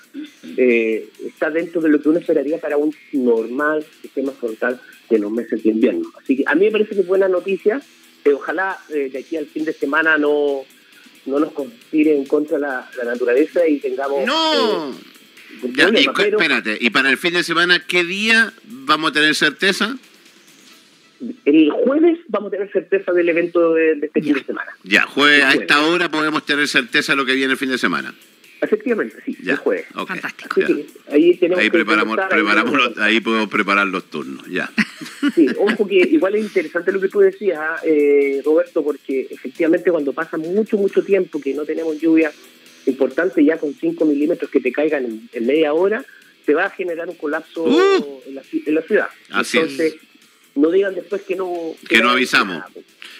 eh, 0.57 1.09
está 1.25 1.49
dentro 1.49 1.81
de 1.81 1.89
lo 1.89 2.01
que 2.01 2.09
uno 2.09 2.19
esperaría 2.19 2.59
para 2.59 2.77
un 2.77 2.93
normal 3.13 3.85
sistema 4.01 4.31
frontal 4.33 4.79
de 5.09 5.19
los 5.19 5.31
meses 5.31 5.63
de 5.63 5.69
invierno. 5.69 6.11
Así 6.21 6.37
que 6.37 6.43
a 6.45 6.55
mí 6.55 6.65
me 6.65 6.71
parece 6.71 6.95
que 6.95 7.01
es 7.01 7.07
buena 7.07 7.27
noticia, 7.27 7.81
que 8.23 8.33
ojalá 8.33 8.77
eh, 8.89 9.09
de 9.11 9.19
aquí 9.19 9.37
al 9.37 9.47
fin 9.47 9.65
de 9.65 9.73
semana 9.73 10.17
no, 10.17 10.63
no 11.25 11.39
nos 11.39 11.51
conspire 11.53 12.15
en 12.15 12.25
contra 12.25 12.59
la, 12.59 12.89
naturaleza 13.05 13.67
y 13.67 13.79
tengamos... 13.79 14.25
No. 14.25 14.91
Eh, 15.63 16.05
espérate, 16.27 16.77
¿y 16.79 16.89
para 16.89 17.09
el 17.09 17.17
fin 17.17 17.33
de 17.33 17.43
semana 17.43 17.79
qué 17.79 18.03
día 18.03 18.53
vamos 18.65 19.11
a 19.11 19.13
tener 19.13 19.33
certeza? 19.33 19.97
El 21.45 21.71
jueves 21.71 22.19
vamos 22.27 22.49
a 22.49 22.51
tener 22.51 22.71
certeza 22.71 23.11
del 23.11 23.29
evento 23.29 23.73
de, 23.73 23.93
este 23.93 24.21
fin 24.21 24.33
de 24.33 24.43
semana. 24.43 24.71
Ya, 24.83 25.03
jueves, 25.03 25.43
a 25.43 25.53
esta 25.53 25.85
hora 25.85 26.09
podemos 26.09 26.45
tener 26.45 26.67
certeza 26.67 27.13
de 27.13 27.17
lo 27.17 27.25
que 27.25 27.33
viene 27.33 27.53
el 27.53 27.57
fin 27.57 27.69
de 27.69 27.77
semana. 27.77 28.13
Efectivamente, 28.59 29.17
sí, 29.23 29.37
ya. 29.43 29.53
el 29.53 29.57
jueves. 29.59 29.85
Fantástico. 29.93 30.61
ahí 31.11 31.35
tenemos 31.35 31.63
ahí 31.63 31.69
preparamos, 31.69 32.17
preparamos 32.29 32.97
ahí, 32.97 33.19
podemos 33.19 33.49
preparar 33.49 33.87
los 33.87 34.05
turnos, 34.05 34.47
ya. 34.47 34.69
Sí, 35.35 35.47
ojo 35.59 35.87
que 35.87 35.95
igual 35.95 36.35
es 36.35 36.43
interesante 36.43 36.91
lo 36.91 36.99
que 36.99 37.09
tú 37.09 37.19
decías, 37.19 37.81
eh, 37.83 38.41
Roberto, 38.43 38.83
porque 38.83 39.27
efectivamente 39.29 39.91
cuando 39.91 40.13
pasa 40.13 40.37
mucho, 40.37 40.77
mucho 40.77 41.03
tiempo 41.03 41.39
que 41.41 41.53
no 41.53 41.65
tenemos 41.65 41.99
lluvia 41.99 42.31
importante, 42.85 43.43
ya 43.43 43.57
con 43.57 43.73
5 43.73 44.05
milímetros 44.05 44.49
que 44.49 44.59
te 44.59 44.71
caigan 44.71 45.27
en, 45.31 45.45
media 45.45 45.73
hora, 45.73 46.03
te 46.45 46.53
va 46.53 46.65
a 46.65 46.69
generar 46.69 47.09
un 47.09 47.15
colapso 47.15 47.63
uh. 47.63 48.21
en, 48.25 48.35
la, 48.75 48.81
ciudad. 48.81 49.09
Así 49.29 49.57
Entonces, 49.57 49.95
no 50.57 50.71
digan 50.71 50.95
después 50.95 51.21
que 51.21 51.35
no... 51.35 51.51
Que, 51.87 51.99
no 52.01 52.09
avisamos. 52.09 52.63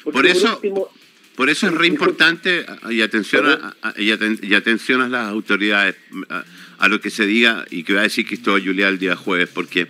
Por 0.04 0.26
eso... 0.26 0.60
Por 1.36 1.52
eso 1.52 1.68
es 1.68 1.74
re 1.76 1.86
importante 1.86 2.66
y 2.90 3.02
atención 3.02 3.46
a, 3.46 3.94
y, 3.96 4.12
atención 4.56 5.04
a 5.04 5.08
las 5.08 5.30
autoridades 5.30 5.96
a, 6.80 6.88
lo 6.88 7.00
que 7.00 7.12
se 7.12 7.28
diga 7.28 7.64
y 7.70 7.84
que 7.84 7.94
va 7.94 8.00
a 8.00 8.04
decir 8.04 8.26
Cristóbal 8.26 8.66
Juliá 8.66 8.90
el 8.90 8.98
día 8.98 9.16
jueves, 9.16 9.48
porque 9.54 9.88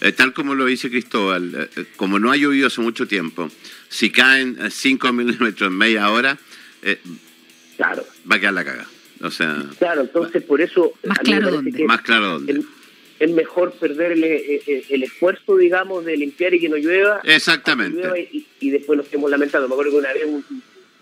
eh, 0.00 0.12
tal 0.12 0.32
como 0.32 0.54
lo 0.54 0.64
dice 0.64 0.88
Cristóbal, 0.88 1.52
eh, 1.54 1.68
eh, 1.76 1.84
como 1.96 2.18
no 2.18 2.32
ha 2.32 2.36
llovido 2.38 2.68
hace 2.68 2.80
mucho 2.80 3.06
tiempo, 3.06 3.50
si 3.90 4.08
caen 4.08 4.56
5 4.70 5.12
milímetros 5.12 5.68
en 5.70 5.76
media 5.76 6.10
hora, 6.10 6.38
claro. 7.76 8.02
va 8.30 8.36
a 8.36 8.40
quedar 8.40 8.54
la 8.54 8.64
caga. 8.64 8.86
O 9.20 9.30
sea, 9.30 9.66
claro, 9.78 10.00
entonces 10.00 10.42
por 10.44 10.62
eso... 10.62 10.94
Más 11.04 11.18
claro 11.18 11.50
dónde. 11.50 11.84
Más 11.84 12.00
claro 12.00 12.38
dónde 12.38 12.64
es 13.18 13.30
mejor 13.30 13.72
perder 13.72 14.12
eh, 14.12 14.62
eh, 14.66 14.84
el, 14.90 15.02
esfuerzo, 15.02 15.56
digamos, 15.56 16.04
de 16.04 16.16
limpiar 16.16 16.54
y 16.54 16.60
que 16.60 16.68
no 16.68 16.76
llueva. 16.76 17.20
Exactamente. 17.24 18.28
y, 18.60 18.70
después 18.70 18.96
nos 18.96 19.12
hemos 19.12 19.30
lamentado. 19.30 19.68
Me 19.68 19.74
acuerdo 19.74 19.92
que 19.92 19.98
una 19.98 20.12
vez 20.12 20.24
un 20.24 20.44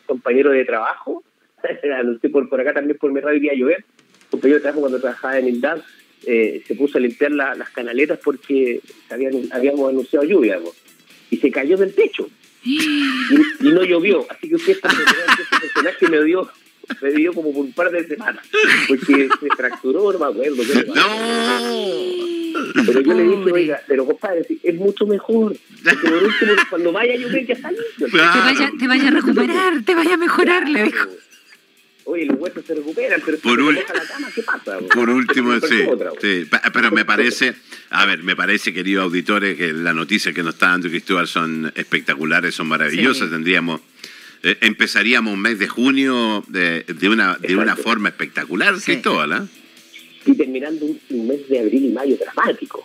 compañero 0.06 0.50
de 0.50 0.64
trabajo, 0.64 1.25
por, 2.33 2.49
por 2.49 2.61
acá 2.61 2.75
también 2.75 2.99
por 2.99 3.12
mi 3.12 3.21
radio 3.21 3.42
iba 3.42 3.52
a 3.52 3.56
llover, 3.56 3.85
un 4.25 4.30
compañero 4.30 4.56
de 4.56 4.62
trabajo 4.62 4.80
cuando 4.80 5.00
trabajaba 5.00 5.38
en 5.38 5.49
el 5.49 5.61
eh, 6.26 6.62
se 6.66 6.75
puso 6.75 6.99
a 6.99 7.00
limpiar 7.00 7.33
las 7.33 7.68
canaletas 7.71 8.18
porque 8.23 8.80
habíamos 9.11 9.88
anunciado 9.90 10.25
lluvia 10.25 10.59
y 11.30 11.37
se 11.37 11.50
cayó 11.50 11.76
del 11.76 11.94
techo 11.94 12.28
y, 12.64 12.78
no 13.61 13.85
llovió. 13.85 14.26
Así 14.30 14.49
que 14.49 14.54
usted, 14.54 14.73
este 14.83 15.61
personaje 15.61 16.09
me 16.09 16.23
dio 16.25 16.49
me 17.00 17.12
dio 17.12 17.33
como 17.33 17.53
por 17.53 17.64
un 17.64 17.73
par 17.73 17.91
de 17.91 18.07
semanas, 18.07 18.45
porque 18.88 19.29
se 19.41 19.49
fracturó, 19.57 20.12
no 20.12 20.19
me 20.19 20.26
acuerdo. 20.26 20.62
¡No! 20.95 22.35
Pero 22.87 23.00
yo 23.00 23.14
le 23.14 23.23
dije, 23.25 23.53
oiga, 23.53 23.81
pero 23.87 24.07
compadre, 24.07 24.47
es 24.62 24.75
mucho 24.75 25.07
mejor. 25.07 25.57
Porque 25.83 26.09
por 26.09 26.23
último, 26.23 26.53
cuando 26.71 26.93
vaya 26.93 27.14
a 27.14 27.17
llover, 27.17 27.47
ya 27.47 27.55
está 27.55 27.71
listo. 27.71 28.07
Te, 28.07 28.17
vaya, 28.17 28.73
te 28.79 28.87
vaya 28.87 29.09
a 29.09 29.11
recuperar, 29.11 29.83
te 29.85 29.95
vaya 29.95 30.14
a 30.14 30.17
mejorar, 30.17 30.69
le 30.69 30.85
dijo. 30.85 31.09
Oye, 32.07 32.26
los 32.26 32.38
huesos 32.38 32.64
se 32.67 32.75
recuperan, 32.75 33.23
pero 33.25 33.38
por 33.38 33.59
si 33.59 33.81
se 33.81 33.95
la 33.95 34.05
cama, 34.07 34.29
¿qué 34.35 34.43
pasa? 34.43 34.79
Por 34.95 35.09
último, 35.09 35.59
sí, 35.61 35.85
sí. 36.21 36.47
Pero 36.73 36.91
me 36.91 37.05
parece, 37.05 37.55
a 37.91 38.05
ver, 38.05 38.23
me 38.23 38.37
parece, 38.37 38.75
querido 38.75 39.03
auditores, 39.03 39.57
que 39.57 39.73
la 39.73 39.95
noticia 39.95 40.33
que 40.33 40.43
nos 40.43 40.55
está 40.55 40.69
dando 40.69 40.91
Cristóbal 40.91 41.26
son 41.26 41.73
espectaculares, 41.75 42.55
son 42.55 42.69
maravillosas. 42.69 43.31
Tendríamos 43.31 43.81
eh, 44.45 44.59
empezaríamos 44.61 45.33
un 45.33 45.41
mes 45.41 45.59
de 45.59 45.69
junio 45.69 46.45
de, 46.49 46.83
de 46.83 47.09
una, 47.09 47.37
de 47.37 47.57
una 47.57 47.77
forma 47.77 48.11
espectacular, 48.11 48.79
sí. 48.79 48.93
Cristóbal, 48.93 49.33
¿eh? 49.33 49.47
Y 50.27 50.35
terminando 50.35 50.87
un, 50.87 51.27
mes 51.27 51.49
de 51.49 51.61
abril 51.61 51.87
y 51.87 51.89
mayo 51.91 52.17
dramático. 52.17 52.83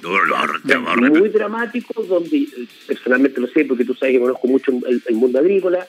muy 1.11 1.29
dramático, 1.29 2.03
donde 2.03 2.37
eh, 2.37 2.67
personalmente 2.87 3.41
lo 3.41 3.47
sé, 3.47 3.65
porque 3.65 3.83
tú 3.83 3.93
sabes 3.93 4.15
que 4.15 4.19
conozco 4.19 4.47
mucho 4.47 4.71
el, 4.87 5.15
mundo 5.15 5.39
agrícola, 5.39 5.85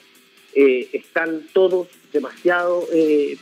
eh, 0.55 0.89
están 0.91 1.41
todos 1.53 1.87
demasiado 2.11 2.85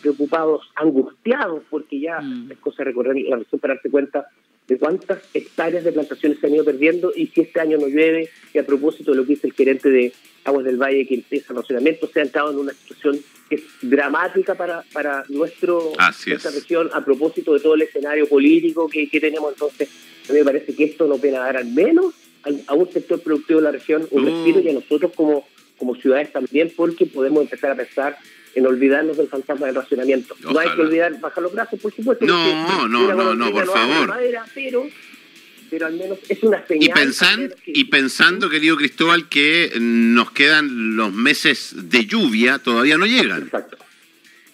preocupados, 0.02 0.70
angustiados, 0.76 1.64
porque 1.70 2.00
ya 2.00 2.22
mm. 2.22 2.52
es 2.52 2.58
cosa 2.60 2.78
de 2.80 2.86
recorrer 2.86 3.16
la 3.28 3.38
razón 3.38 3.60
para 3.60 3.74
darse 3.74 3.90
cuenta 3.90 4.28
de 4.70 4.78
cuántas 4.78 5.20
hectáreas 5.34 5.84
de 5.84 5.92
plantaciones 5.92 6.40
se 6.40 6.46
han 6.46 6.54
ido 6.54 6.64
perdiendo 6.64 7.12
y 7.16 7.28
si 7.28 7.42
este 7.42 7.60
año 7.60 7.80
no 7.80 7.88
llueve, 7.88 8.30
y 8.54 8.60
a 8.60 8.66
propósito 8.66 9.12
de 9.12 9.18
lo 9.18 9.26
que 9.26 9.34
dice 9.34 9.48
el 9.48 9.54
gerente 9.54 9.90
de 9.90 10.14
Aguas 10.46 10.64
del 10.64 10.78
Valle, 10.78 11.08
que 11.08 11.16
empieza 11.16 11.54
el 11.54 11.58
racionamiento, 11.58 12.08
se 12.08 12.20
ha 12.20 12.24
entrado 12.24 12.52
en 12.52 12.60
una 12.60 12.74
situación 12.74 13.20
que 13.50 13.56
es 13.56 13.64
dramática 13.82 14.54
para, 14.54 14.84
para 14.94 15.24
nuestro, 15.30 15.92
nuestra 16.28 16.52
región, 16.52 16.90
a 16.94 17.04
propósito 17.04 17.54
de 17.56 17.60
todo 17.60 17.74
el 17.74 17.82
escenario 17.82 18.28
político 18.28 18.88
que, 18.88 19.08
tenemos. 19.20 19.54
Entonces, 19.54 19.90
a 20.30 20.34
mí 20.34 20.40
me 20.40 20.46
parece 20.46 20.76
que 20.76 20.84
esto 20.84 21.08
nos 21.08 21.20
viene 21.20 21.38
a 21.38 21.42
dar 21.42 21.58
al 21.58 21.66
menos 21.66 22.14
a, 22.68 22.74
un 22.76 22.92
sector 22.92 23.20
productivo 23.22 23.60
de 23.60 23.64
la 23.64 23.72
región 23.72 24.08
un 24.12 24.26
respiro 24.26 24.60
y 24.60 24.70
a 24.70 24.74
nosotros 24.74 25.12
como, 25.16 25.48
como 25.80 25.96
ciudades 25.96 26.32
también, 26.32 26.72
porque 26.76 27.08
podemos 27.08 27.42
empezar 27.42 27.72
a 27.72 27.76
pensar 27.76 28.18
en 28.60 28.68
olvidarnos 28.68 29.18
del 29.18 29.28
fantasma 29.28 29.68
del 29.68 29.76
racionamiento. 29.76 30.36
No 30.42 30.60
hay 30.60 30.70
que 30.76 30.82
olvidar 30.82 31.20
bajar 31.20 31.44
los 31.44 31.54
brazos, 31.54 31.80
por 31.80 31.94
supuesto. 31.94 32.26
No, 32.26 32.88
no, 32.88 33.14
no, 33.14 33.34
no, 33.34 33.52
por 33.52 33.66
favor. 33.66 34.14
pero, 34.54 34.86
pero 35.70 35.88
al 35.88 35.94
menos 35.94 36.20
es 36.28 36.44
una 36.44 36.66
señal. 36.68 36.90
Y, 36.90 36.94
pensando, 36.94 37.56
y 37.66 37.84
pensando, 37.86 38.50
querido 38.50 38.76
Cristóbal, 38.76 39.30
que 39.30 39.72
nos 39.80 40.32
quedan 40.32 40.98
los 40.98 41.14
meses 41.14 41.74
de 41.76 42.06
lluvia, 42.06 42.60
todavía 42.60 42.98
no 42.98 43.06
llegan. 43.06 43.44
Exacto. 43.44 43.78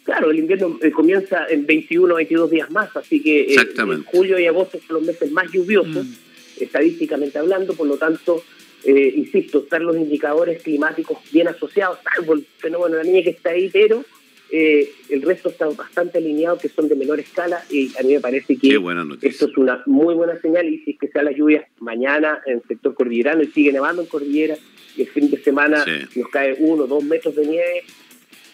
Claro, 0.03 0.29
el 0.29 0.37
invierno 0.37 0.77
eh, 0.83 0.91
comienza 0.91 1.47
en 1.49 1.65
21 1.65 2.13
o 2.13 2.17
22 2.17 2.51
días 2.51 2.69
más, 2.69 2.95
así 2.95 3.23
que 3.23 3.55
eh, 3.55 3.57
julio 4.05 4.37
y 4.37 4.45
agosto 4.45 4.79
son 4.85 4.97
los 4.97 5.03
meses 5.03 5.31
más 5.31 5.51
lluviosos, 5.51 6.05
mm. 6.05 6.61
estadísticamente 6.61 7.39
hablando, 7.39 7.73
por 7.73 7.87
lo 7.87 7.97
tanto 7.97 8.43
eh, 8.85 9.13
insisto, 9.15 9.59
están 9.59 9.83
los 9.83 9.97
indicadores 9.97 10.61
climáticos 10.61 11.17
bien 11.31 11.47
asociados, 11.47 11.99
salvo 12.15 12.33
el 12.33 12.45
fenómeno 12.57 12.97
de 12.97 13.03
la 13.03 13.09
niña 13.09 13.23
que 13.23 13.31
está 13.31 13.49
ahí, 13.49 13.69
pero 13.71 14.03
eh, 14.51 14.91
el 15.09 15.23
resto 15.23 15.49
está 15.49 15.67
bastante 15.67 16.19
alineado, 16.19 16.57
que 16.57 16.69
son 16.69 16.87
de 16.87 16.95
menor 16.95 17.19
escala, 17.19 17.63
y 17.69 17.91
a 17.97 18.03
mí 18.03 18.13
me 18.13 18.19
parece 18.19 18.57
que 18.57 18.79
esto 19.21 19.45
es 19.47 19.57
una 19.57 19.81
muy 19.87 20.13
buena 20.13 20.39
señal, 20.39 20.67
y 20.67 20.79
si 20.79 20.91
es 20.91 20.99
que 20.99 21.07
sea 21.07 21.23
las 21.23 21.35
lluvias 21.35 21.65
mañana 21.79 22.41
en 22.45 22.57
el 22.57 22.63
sector 22.67 22.93
cordillerano 22.93 23.43
y 23.43 23.47
sigue 23.47 23.71
nevando 23.71 24.03
en 24.03 24.07
cordillera, 24.07 24.55
y 24.95 25.01
el 25.01 25.07
fin 25.09 25.29
de 25.29 25.41
semana 25.41 25.83
nos 26.15 26.29
cae 26.29 26.55
uno 26.59 26.83
o 26.83 26.87
dos 26.87 27.03
metros 27.03 27.35
de 27.35 27.47
nieve, 27.47 27.83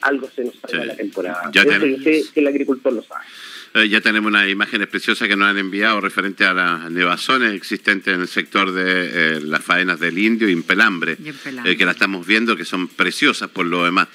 algo 0.01 0.29
se 0.29 0.45
nos 0.45 0.55
salva 0.55 0.85
la 0.85 0.95
temporada. 0.95 1.51
Ya 1.53 1.61
Eso 1.61 2.03
sé 2.03 2.23
que 2.33 2.39
el 2.39 2.47
agricultor 2.47 2.93
lo 2.93 3.03
sabe. 3.03 3.25
Eh, 3.73 3.87
ya 3.87 4.01
tenemos 4.01 4.27
unas 4.27 4.49
imágenes 4.49 4.89
preciosas 4.89 5.29
que 5.29 5.35
nos 5.37 5.47
han 5.47 5.57
enviado 5.57 6.01
referente 6.01 6.43
a 6.43 6.53
las 6.53 6.91
nevazones 6.91 7.53
existentes 7.53 8.13
en 8.13 8.21
el 8.21 8.27
sector 8.27 8.73
de 8.73 9.37
eh, 9.37 9.41
las 9.41 9.63
faenas 9.63 9.97
del 9.97 10.17
Indio 10.17 10.49
y 10.49 10.51
en 10.51 10.63
Pelambre, 10.63 11.17
eh, 11.63 11.77
que 11.77 11.85
la 11.85 11.91
estamos 11.91 12.27
viendo, 12.27 12.57
que 12.57 12.65
son 12.65 12.89
preciosas 12.89 13.49
por 13.49 13.65
lo 13.65 13.85
demás. 13.85 14.09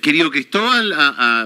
querido 0.00 0.30
Cristóbal, 0.30 0.94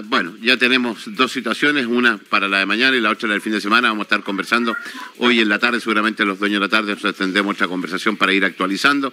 bueno, 0.05 0.37
ya 0.41 0.55
tenemos 0.55 1.03
dos 1.07 1.33
situaciones, 1.33 1.87
una 1.87 2.17
para 2.17 2.47
la 2.47 2.59
de 2.59 2.65
mañana 2.65 2.95
y 2.95 3.01
la 3.01 3.09
otra 3.09 3.27
la 3.27 3.33
del 3.33 3.41
fin 3.41 3.51
de 3.51 3.59
semana. 3.59 3.89
Vamos 3.89 4.03
a 4.03 4.07
estar 4.07 4.23
conversando 4.23 4.73
hoy 5.17 5.41
en 5.41 5.49
la 5.49 5.59
tarde, 5.59 5.81
seguramente 5.81 6.23
los 6.23 6.39
dueños 6.39 6.61
de 6.61 6.67
la 6.67 6.69
tarde 6.69 6.95
nos 6.95 7.03
extendemos 7.03 7.47
nuestra 7.47 7.67
conversación 7.67 8.15
para 8.15 8.31
ir 8.31 8.45
actualizando. 8.45 9.11